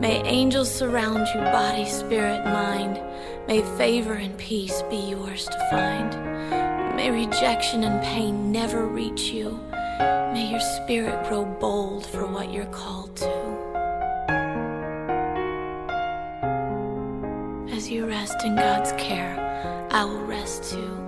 [0.00, 2.98] May angels surround you, body, spirit, mind.
[3.46, 6.96] May favor and peace be yours to find.
[6.96, 9.60] May rejection and pain never reach you.
[10.32, 13.28] May your spirit grow bold for what you're called to.
[17.70, 19.36] As you rest in God's care,
[19.90, 21.03] I will rest too,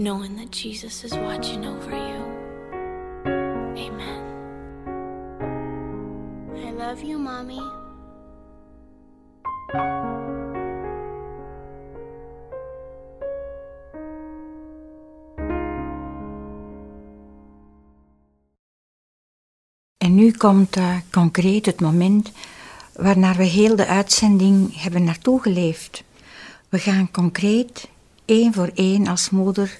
[0.00, 2.20] knowing that Jesus is watching over you.
[3.76, 4.22] Amen.
[6.56, 7.60] I love you, Mommy.
[19.98, 22.32] En nu komt uh, concreet het moment
[22.92, 26.04] waarnaar we heel de uitzending hebben naartoe geleefd.
[26.68, 27.88] We gaan concreet
[28.24, 29.78] één voor één als moeder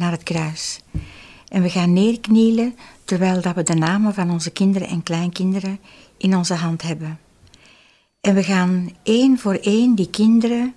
[0.00, 0.80] naar het kruis.
[1.48, 5.80] En we gaan neerknielen terwijl dat we de namen van onze kinderen en kleinkinderen
[6.16, 7.18] in onze hand hebben.
[8.20, 10.74] En we gaan één voor één die kinderen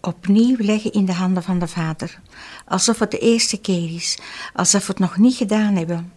[0.00, 2.20] opnieuw leggen in de handen van de Vader.
[2.66, 4.18] Alsof het de eerste keer is,
[4.54, 6.12] alsof we het nog niet gedaan hebben,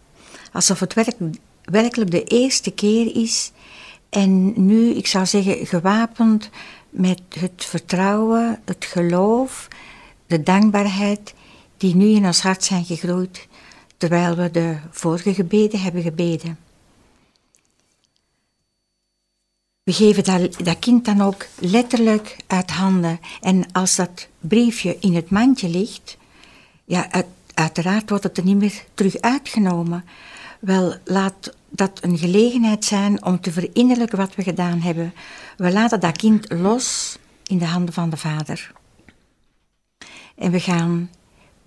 [0.52, 3.52] alsof het werkelijk, werkelijk de eerste keer is.
[4.10, 6.50] En nu, ik zou zeggen, gewapend
[6.90, 9.68] met het vertrouwen, het geloof,
[10.28, 11.34] de dankbaarheid
[11.82, 13.48] die nu in ons hart zijn gegroeid,
[13.98, 16.60] terwijl we de vorige gebeden hebben gebeden.
[19.84, 20.24] We geven
[20.64, 23.20] dat, kind dan ook letterlijk uit handen.
[23.42, 26.18] En als dat briefje in het mandje ligt,
[26.86, 30.06] ja, uit, uiteraard wordt het er niet meer terug uitgenomen.
[30.60, 35.14] Wel, laat dat een gelegenheid zijn om te verinnerlijken wat we gedaan hebben.
[35.58, 38.72] We laten dat kind los in de handen van de Vader.
[40.36, 41.10] En we gaan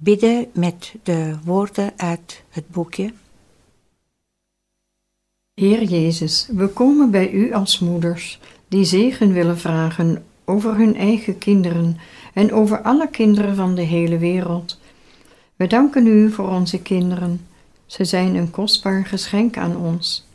[0.05, 3.13] bidden met de woorden uit het boekje.
[5.55, 11.39] Heer Jezus, we komen bij U als moeders die zegen willen vragen over hun eigen
[11.39, 11.97] kinderen
[12.35, 14.81] en over alle kinderen van de hele wereld.
[15.57, 17.47] We danken U voor onze kinderen.
[17.87, 20.27] Ze zijn een kostbaar geschenk aan ons.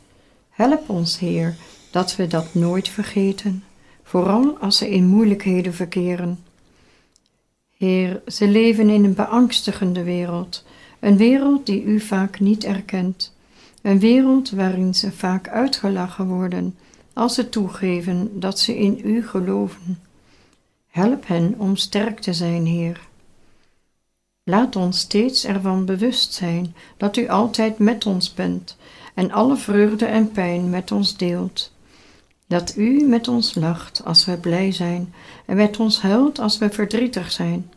[0.48, 1.56] Help ons, Heer,
[1.90, 3.64] dat we dat nooit vergeten,
[4.02, 6.38] vooral als ze in moeilijkheden verkeren.
[7.80, 10.64] Heer, ze leven in een beangstigende wereld,
[10.98, 13.34] een wereld die U vaak niet erkent.
[13.82, 16.76] Een wereld waarin ze vaak uitgelachen worden
[17.12, 19.98] als ze toegeven dat ze in U geloven.
[20.88, 23.00] Help hen om sterk te zijn, Heer.
[24.44, 28.76] Laat ons steeds ervan bewust zijn dat U altijd met ons bent
[29.14, 31.72] en alle vreugde en pijn met ons deelt.
[32.50, 35.14] Dat U met ons lacht als we blij zijn
[35.46, 37.70] en met ons huilt als we verdrietig zijn.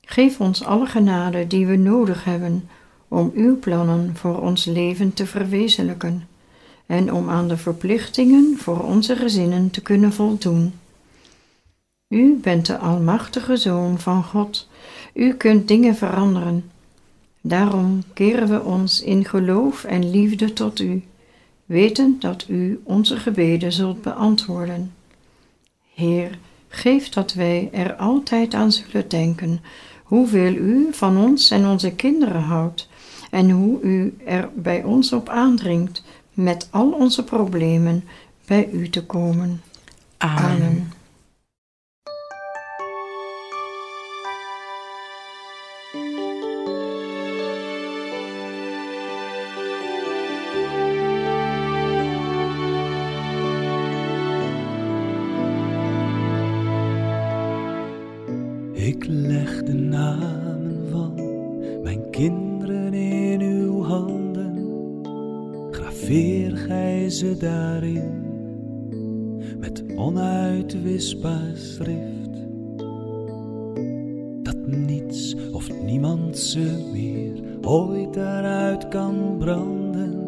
[0.00, 2.68] Geef ons alle genade die we nodig hebben
[3.08, 6.28] om uw plannen voor ons leven te verwezenlijken
[6.86, 10.72] en om aan de verplichtingen voor onze gezinnen te kunnen voldoen.
[12.08, 14.68] U bent de Almachtige Zoon van God.
[15.14, 16.70] U kunt dingen veranderen.
[17.40, 21.02] Daarom keren we ons in geloof en liefde tot U,
[21.66, 24.92] wetend dat U onze gebeden zult beantwoorden.
[25.94, 26.38] Heer,
[26.68, 29.60] geef dat wij er altijd aan zullen denken
[30.02, 32.88] hoeveel U van ons en onze kinderen houdt
[33.30, 36.02] en hoe U er bij ons op aandringt
[36.32, 38.04] met al onze problemen
[38.46, 39.62] bij U te komen.
[40.18, 40.44] Amen.
[40.44, 40.92] Amen.
[67.36, 68.32] Daarin
[69.58, 72.32] met onuitwisbaar schrift.
[74.42, 80.22] Dat niets of niemand ze meer ooit daaruit kan branden.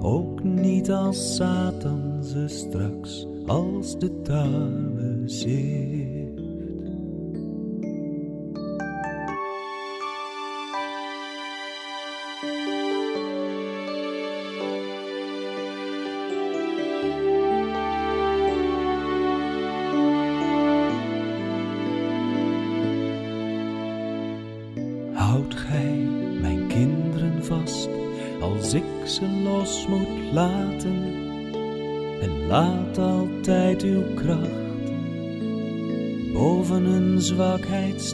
[0.00, 6.03] Ook niet als Satan ze straks als de tarwe zeert.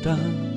[0.01, 0.49] Zwakheid staan.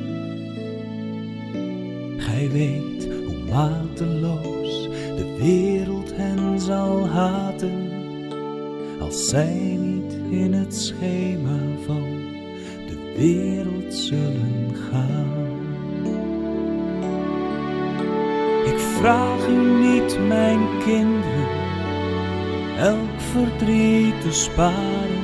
[2.17, 7.91] Gij weet hoe mateloos de wereld hen zal haten
[8.99, 12.21] als zij niet in het schema van
[12.87, 15.31] de wereld zullen gaan.
[18.65, 21.47] Ik vraag u niet, mijn kinderen,
[22.77, 25.23] elk verdriet te sparen,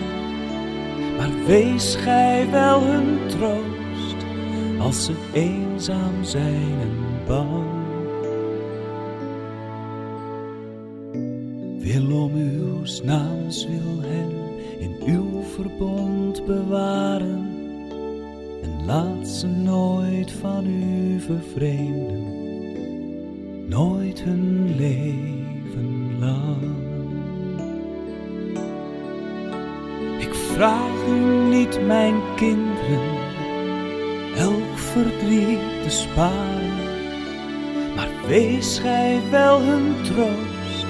[1.17, 3.18] maar wees gij wel hun
[4.89, 7.65] als ze eenzaam zijn en bang.
[11.79, 14.31] Wil om uw naams wil hen
[14.79, 17.47] in uw verbond bewaren
[18.61, 21.88] en laat ze nooit van u vervreemden,
[40.03, 40.85] troost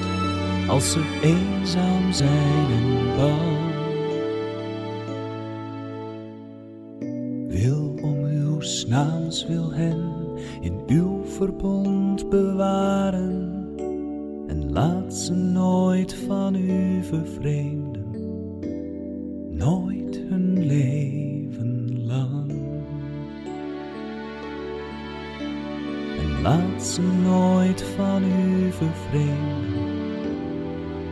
[0.68, 3.59] als ze eenzaam zijn en bang.
[26.42, 30.38] Laat ze nooit van u vervreemden,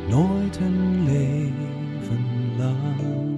[0.09, 2.25] nooit hun leven
[2.57, 3.37] lang.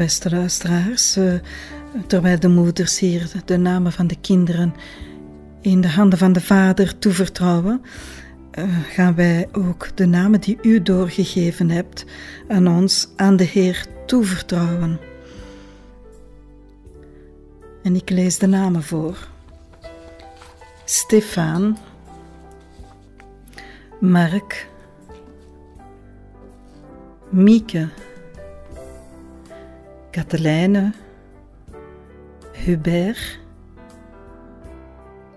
[0.00, 1.34] Beste luisteraars, eh,
[2.06, 4.74] terwijl de moeders hier de namen van de kinderen
[5.60, 7.82] in de handen van de vader toevertrouwen,
[8.50, 12.04] eh, gaan wij ook de namen die u doorgegeven hebt
[12.48, 15.00] aan ons, aan de Heer toevertrouwen.
[17.82, 19.28] En ik lees de namen voor.
[20.84, 21.78] Stefan,
[24.00, 24.68] Mark,
[27.30, 27.88] Mieke,
[30.10, 30.92] Katelijne,
[32.52, 33.38] Hubert,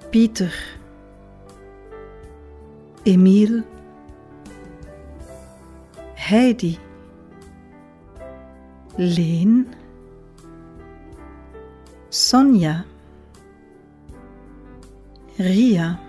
[0.09, 0.53] Pieter,
[3.03, 3.63] Emiel,
[6.15, 6.79] Heidi,
[8.95, 9.67] Leen,
[12.09, 12.85] Sonja,
[15.37, 15.99] Ria,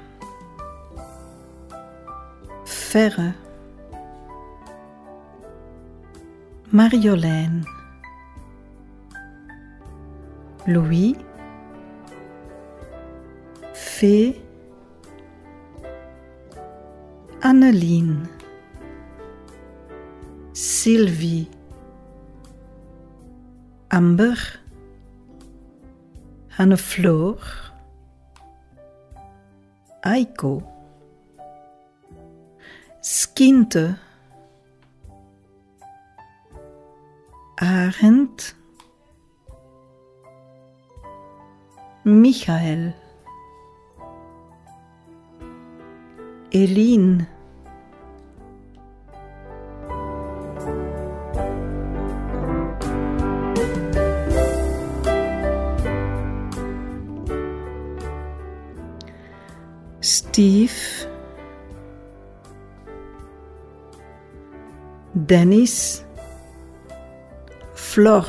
[2.65, 3.35] Verre,
[6.71, 7.67] Marjolein,
[10.67, 11.17] Louis,
[13.75, 14.41] Fee,
[17.43, 18.29] Annelien,
[20.55, 21.51] Sylvie,
[23.91, 24.37] Amber,
[26.57, 27.37] Hanne Floor,
[30.03, 30.63] Aiko,
[33.03, 33.99] Skinte,
[37.61, 38.55] Arend,
[42.07, 42.93] Michael,
[46.53, 47.27] Eline,
[60.03, 61.09] Steve,
[65.15, 66.05] Dennis,
[67.73, 68.27] Flor,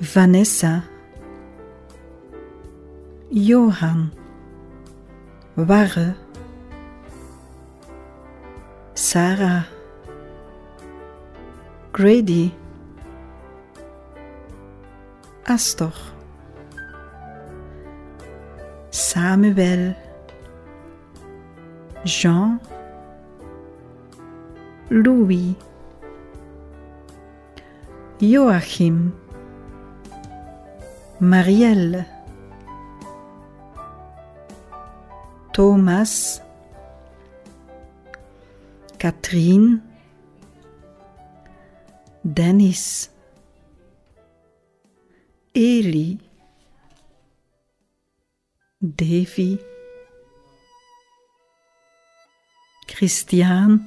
[0.00, 0.91] Vanessa,
[3.34, 4.12] Johan,
[5.56, 6.14] Warre,
[8.94, 9.66] Sarah,
[11.92, 12.54] Grady,
[15.46, 15.94] Astor.
[18.90, 19.94] Samuel,
[22.04, 22.60] Jean,
[24.90, 25.56] Louis,
[28.20, 29.14] Joachim,
[31.18, 32.11] Marielle,
[35.52, 36.40] Thomas,
[38.98, 39.82] Katrien,
[42.24, 43.10] Dennis,
[45.54, 46.16] Eli,
[48.80, 49.58] Davy,
[52.88, 53.86] Christian,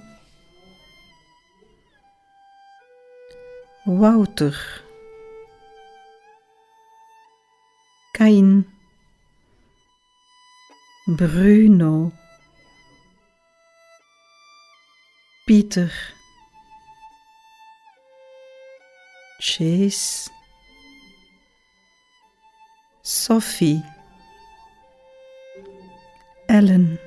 [3.88, 4.54] Wouter,
[8.14, 8.75] Kain,
[11.08, 12.12] Bruno,
[15.46, 15.92] Pieter,
[19.40, 20.30] Chase,
[23.04, 23.84] Sophie.
[26.48, 27.00] Ellen,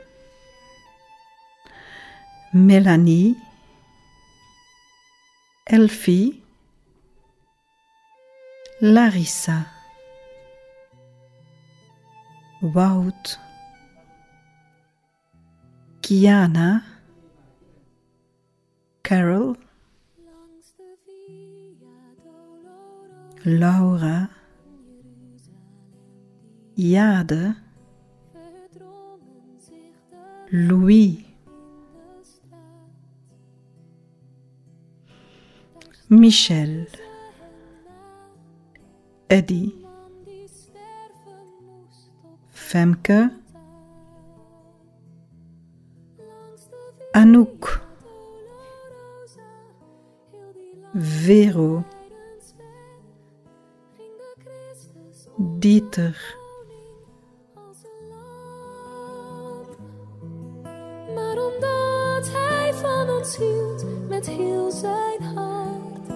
[2.53, 3.37] Melanie,
[5.65, 6.43] Elfie,
[8.81, 9.67] Larissa,
[16.09, 16.83] Kiana,
[19.03, 19.59] Carol,
[23.45, 24.31] Laura,
[26.79, 27.57] Jade,
[30.51, 31.27] Louis,
[36.09, 36.87] Michel,
[39.29, 39.75] Eddie,
[42.55, 43.31] Femke,
[47.19, 47.81] Anouk,
[50.95, 51.85] Vero,
[55.37, 56.37] Dieter.
[61.15, 66.09] Maar omdat hij van ons hield met heel zijn hart,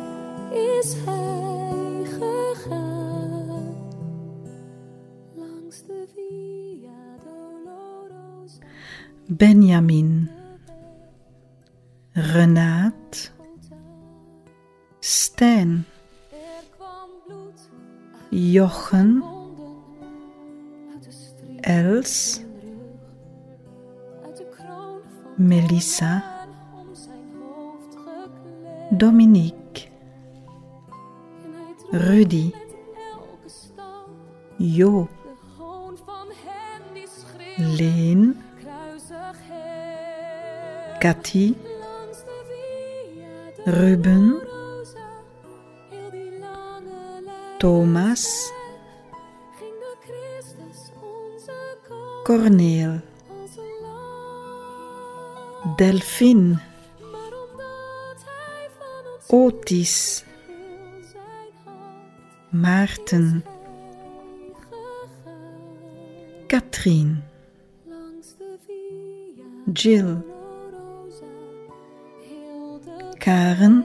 [0.53, 3.75] is hij gegaan
[5.35, 8.63] langs de Via Dolorosa.
[9.27, 10.32] Benjamin,
[12.15, 13.33] Renaat,
[15.01, 15.87] Stijn,
[18.31, 19.23] Jochen,
[21.63, 22.43] Els,
[25.39, 26.23] Melissa,
[28.91, 29.91] Dominique,
[31.93, 32.53] Rudy,
[34.59, 35.09] Jo,
[37.59, 38.37] Leen,
[41.01, 41.72] Cathy,
[43.65, 44.41] Ruben,
[47.61, 48.53] Thomas,
[52.25, 53.03] Corneel,
[55.79, 56.59] Delphine,
[59.29, 60.25] Otis,
[62.51, 63.45] Maarten,
[66.49, 67.23] Katrien,
[69.73, 70.32] Jill,
[73.23, 73.85] Karen,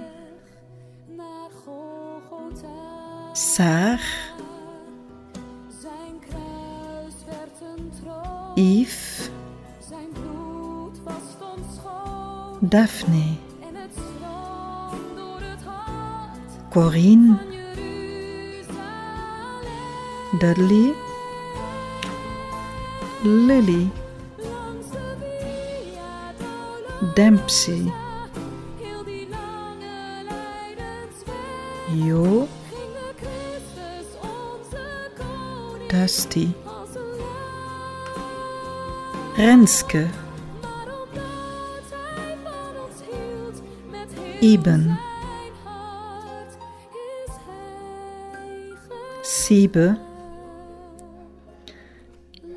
[3.35, 3.99] Saar,
[8.55, 9.29] Yves,
[12.63, 13.37] Daphne,
[16.71, 17.39] Corinne,
[20.39, 20.95] Dudley,
[23.23, 23.91] Lily,
[27.15, 27.93] Dempsey,
[32.05, 32.47] Jo,
[35.89, 36.49] Dusty,
[39.37, 40.09] Renske,
[44.41, 44.97] Iben,
[49.23, 49.97] Siebe,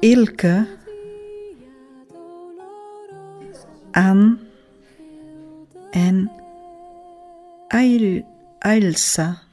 [0.03, 0.67] Ilke,
[3.95, 4.40] Ann
[8.71, 9.50] Ailsa.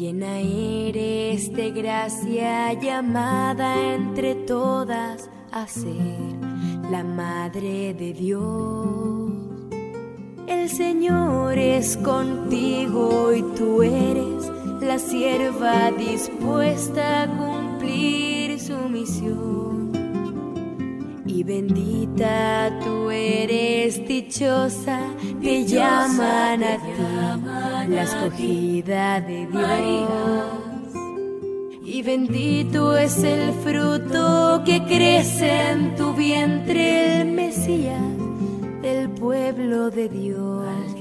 [0.00, 6.38] Llena eres de gracia llamada entre todas a ser
[6.90, 9.30] la Madre de Dios.
[10.46, 19.92] El Señor es contigo y tú eres la sierva dispuesta a cumplir su misión.
[21.26, 24.98] Y bendita tú eres, dichosa,
[25.42, 30.70] te llaman a ti, la escogida de Dios.
[31.84, 38.00] Y bendito es el fruto que crece en tu vientre, el Mesías
[38.82, 40.66] del pueblo de Dios.
[40.68, 40.94] Al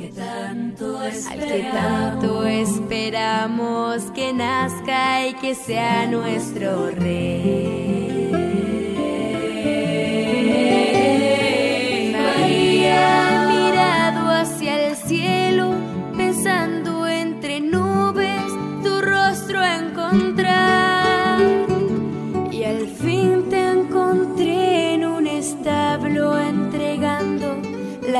[1.39, 8.08] que tanto esperamos que nazca y que sea nuestro rey.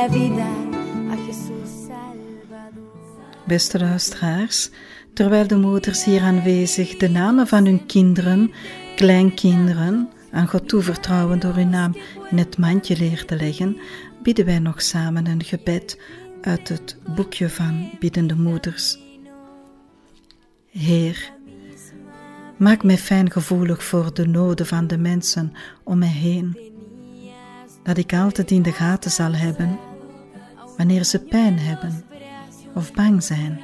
[0.00, 0.08] A
[1.32, 1.92] Salvador.
[3.46, 4.70] Beste luisteraars,
[5.12, 8.52] terwijl de moeders hier aanwezig de namen van hun kinderen,
[8.96, 11.96] kleinkinderen, aan God toevertrouwen door hun naam
[12.30, 13.76] in het mandje leer te leggen,
[14.22, 16.00] bidden wij nog samen een gebed
[16.40, 18.98] uit het boekje van Biddende Moeders.
[20.70, 21.32] Heer,
[22.56, 25.52] maak mij fijngevoelig voor de noden van de mensen
[25.84, 26.58] om mij heen,
[27.82, 29.78] dat ik altijd in de gaten zal hebben
[30.80, 32.04] wanneer ze pijn hebben
[32.74, 33.60] of bang zijn,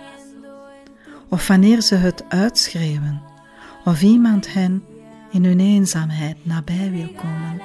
[1.29, 3.23] of wanneer ze het uitschreeuwen,
[3.85, 4.83] of iemand hen
[5.31, 7.61] in hun eenzaamheid nabij wil komen.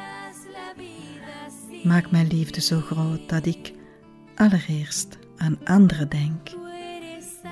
[1.83, 3.73] Maak mijn liefde zo groot dat ik
[4.35, 6.49] allereerst aan anderen denk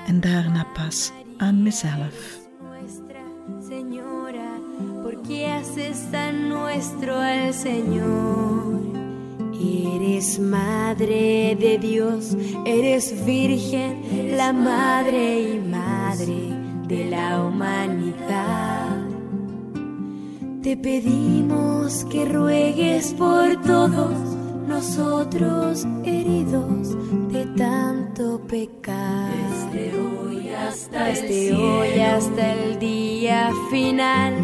[0.06, 2.38] en daarna pas aan mezelf.
[3.68, 4.50] Señora,
[5.28, 6.00] haces
[6.48, 7.20] nuestro
[7.52, 8.89] Señor.
[9.62, 12.34] Eres madre de Dios,
[12.64, 16.56] eres virgen, la madre y madre
[16.88, 18.96] de la humanidad.
[20.62, 24.14] Te pedimos que ruegues por todos
[24.66, 26.96] nosotros heridos
[27.30, 29.30] de tanto pecar.
[29.72, 34.34] Desde hoy hasta, Desde hoy hasta el día final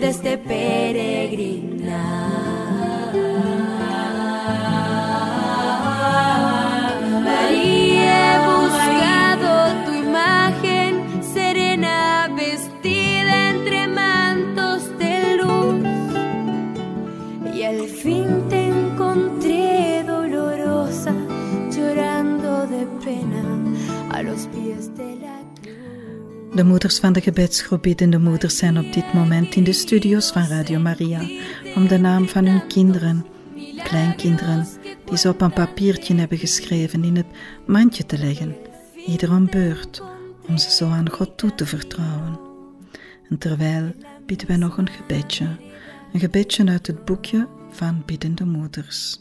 [0.00, 2.39] de este peregrinar.
[26.60, 30.46] De moeders van de gebedsgroep Biddende Moeders zijn op dit moment in de studio's van
[30.46, 31.20] Radio Maria
[31.74, 33.26] om de naam van hun kinderen,
[33.82, 34.66] kleinkinderen,
[35.04, 37.26] die ze op een papiertje hebben geschreven, in het
[37.66, 38.56] mandje te leggen,
[39.06, 40.02] ieder een beurt,
[40.48, 42.40] om ze zo aan God toe te vertrouwen.
[43.28, 43.92] En terwijl
[44.26, 45.46] bidden wij nog een gebedje,
[46.12, 49.20] een gebedje uit het boekje van Biddende Moeders.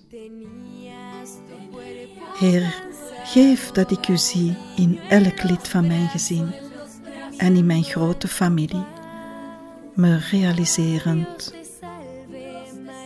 [2.40, 2.84] Heer,
[3.24, 6.54] geef dat ik u zie in elk lid van mijn gezin
[7.40, 8.86] en in mijn grote familie,
[9.94, 11.54] me realiserend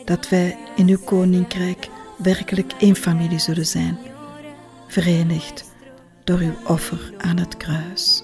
[0.06, 3.98] dat wij in uw koninkrijk werkelijk één familie zullen zijn,
[4.88, 5.72] verenigd
[6.24, 8.24] door uw offer aan het kruis.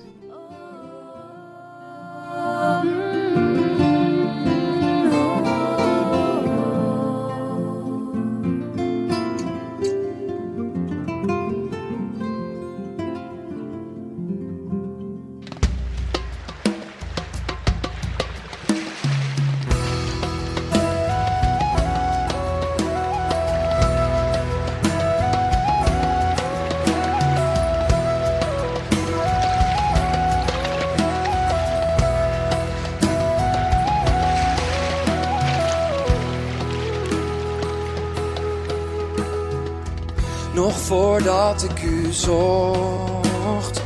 [41.49, 43.81] Voordat ik u zocht,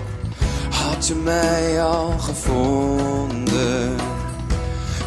[0.70, 3.96] had u mij al gevonden.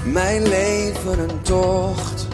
[0.05, 2.27] Mijn leven een tocht,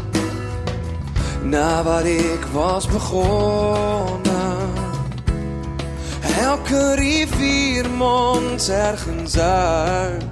[1.42, 4.70] naar waar ik was begonnen.
[6.40, 10.24] Elke rivier mondt ergens uit.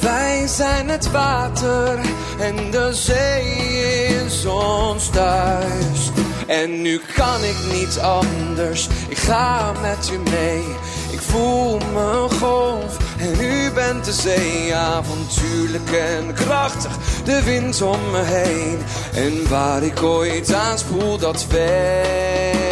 [0.00, 1.98] Wij zijn het water
[2.38, 6.10] en de zee is ons thuis.
[6.46, 10.64] En nu kan ik niet anders, ik ga met u mee.
[11.10, 14.74] Ik voel mijn golf en u bent de zee.
[14.74, 18.78] Avontuurlijk en krachtig, de wind om me heen.
[19.14, 22.68] En waar ik ooit aan spoel, dat weet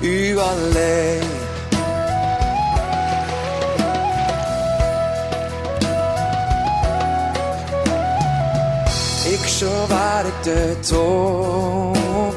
[0.00, 1.37] u alleen.
[9.58, 12.36] Zo waar ik de top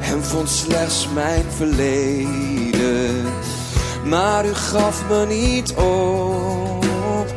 [0.00, 3.24] en vond slechts mijn verleden.
[4.04, 7.34] Maar u gaf me niet op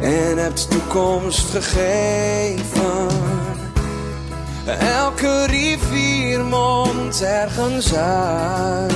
[0.00, 3.06] en hebt toekomst gegeven.
[4.78, 8.92] Elke rivier mondt ergens uit.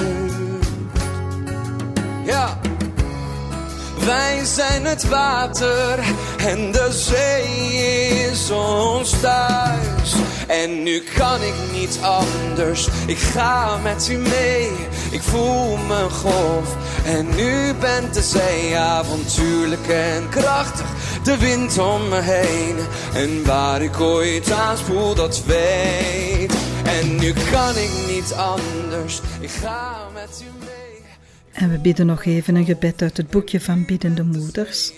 [2.25, 2.66] Ja.
[4.07, 5.99] Wij zijn het water
[6.39, 10.15] en de zee is ons thuis.
[10.47, 14.71] En nu kan ik niet anders, ik ga met u mee.
[15.11, 18.77] Ik voel mijn golf en u bent de zee.
[18.77, 20.87] Avontuurlijk en krachtig,
[21.23, 22.77] de wind om me heen.
[23.15, 26.55] En waar ik ooit aan spoel, dat weet.
[26.85, 30.56] En nu kan ik niet anders, ik ga met u mee.
[31.57, 34.93] En we bidden nog even een gebed uit het boekje van Biddende Moeders.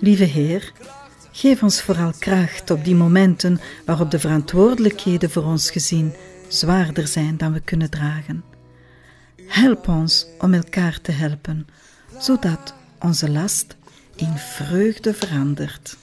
[0.00, 0.72] Lieve Heer,
[1.32, 6.12] geef ons vooral kracht op die momenten waarop de verantwoordelijkheden voor ons gezin
[6.48, 8.44] zwaarder zijn dan we kunnen dragen.
[9.46, 11.66] Help ons om elkaar te helpen,
[12.18, 13.76] zodat onze last
[14.16, 15.96] in vreugde verandert.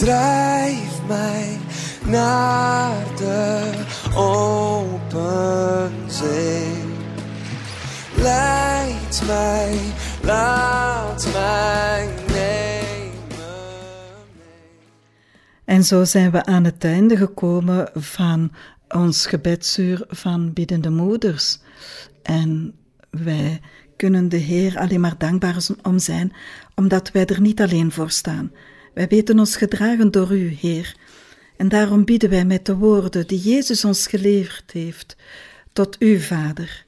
[0.00, 1.58] Drijf mij
[2.06, 3.72] naar de
[4.16, 6.72] open zee.
[8.16, 9.78] Leid mij,
[10.22, 12.80] laat mij nemen.
[15.64, 18.52] En zo zijn we aan het einde gekomen van
[18.88, 21.58] ons gebedsuur van Biddende Moeders.
[22.22, 22.74] En
[23.10, 23.60] wij
[23.96, 26.32] kunnen de Heer alleen maar dankbaar om zijn,
[26.74, 28.52] omdat wij er niet alleen voor staan.
[28.92, 30.96] Wij weten ons gedragen door U, Heer.
[31.56, 35.16] En daarom bidden wij met de woorden die Jezus ons geleverd heeft,
[35.72, 36.84] tot U, Vader.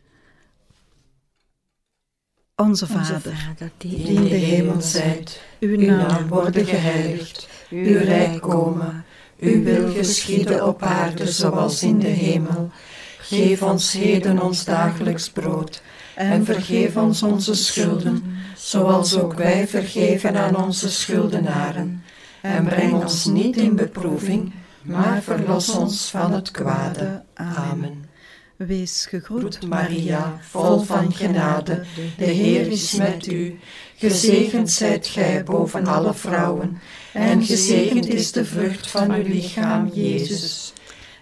[2.56, 9.04] Onze Vader, die in de hemel zijt, uw naam worden geheiligd, uw rijk komen,
[9.40, 12.70] uw wil geschieden op aarde zoals in de hemel.
[13.18, 15.82] Geef ons heden ons dagelijks brood
[16.14, 18.22] en vergeef ons onze schulden,
[18.56, 22.02] zoals ook wij vergeven aan onze schuldenaren.
[22.40, 24.52] En breng ons niet in beproeving,
[24.82, 27.22] maar verlos ons van het kwade.
[27.34, 28.10] Amen.
[28.56, 31.84] Wees gegroet, Maria, vol van genade,
[32.16, 33.58] de Heer is met u.
[33.96, 36.80] Gezegend zijt gij boven alle vrouwen,
[37.12, 40.72] en gezegend is de vrucht van uw lichaam, Jezus.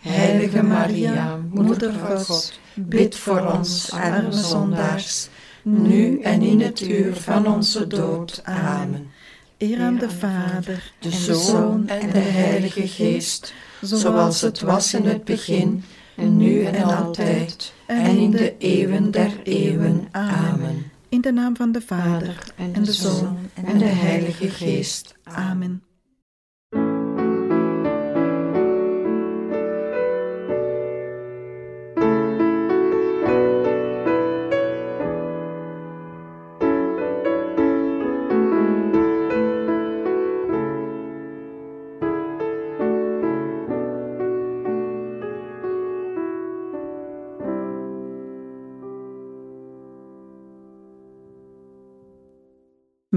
[0.01, 5.29] Heilige Maria, Moeder God, bid voor ons, arme zondaars,
[5.63, 8.41] nu en in het uur van onze dood.
[8.45, 9.11] Amen.
[9.59, 15.25] Eer aan de Vader, de Zoon en de Heilige Geest, zoals het was in het
[15.25, 15.85] begin,
[16.17, 20.09] nu en altijd, en in de eeuwen der eeuwen.
[20.11, 20.91] Amen.
[21.09, 25.15] In de naam van de Vader, en de Zoon, en de Heilige Geest.
[25.23, 25.83] Amen.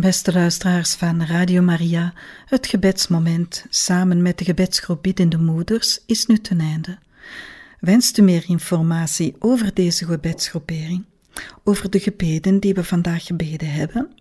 [0.04, 2.14] Beste luisteraars van Radio Maria,
[2.46, 6.98] het gebedsmoment samen met de gebedsgroep Biddende Moeders is nu ten einde.
[7.80, 11.06] Wenst u meer informatie over deze gebedsgroepering,
[11.64, 14.12] over de gebeden die we vandaag gebeden hebben?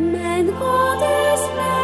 [0.00, 1.79] Men Gottes Menschen.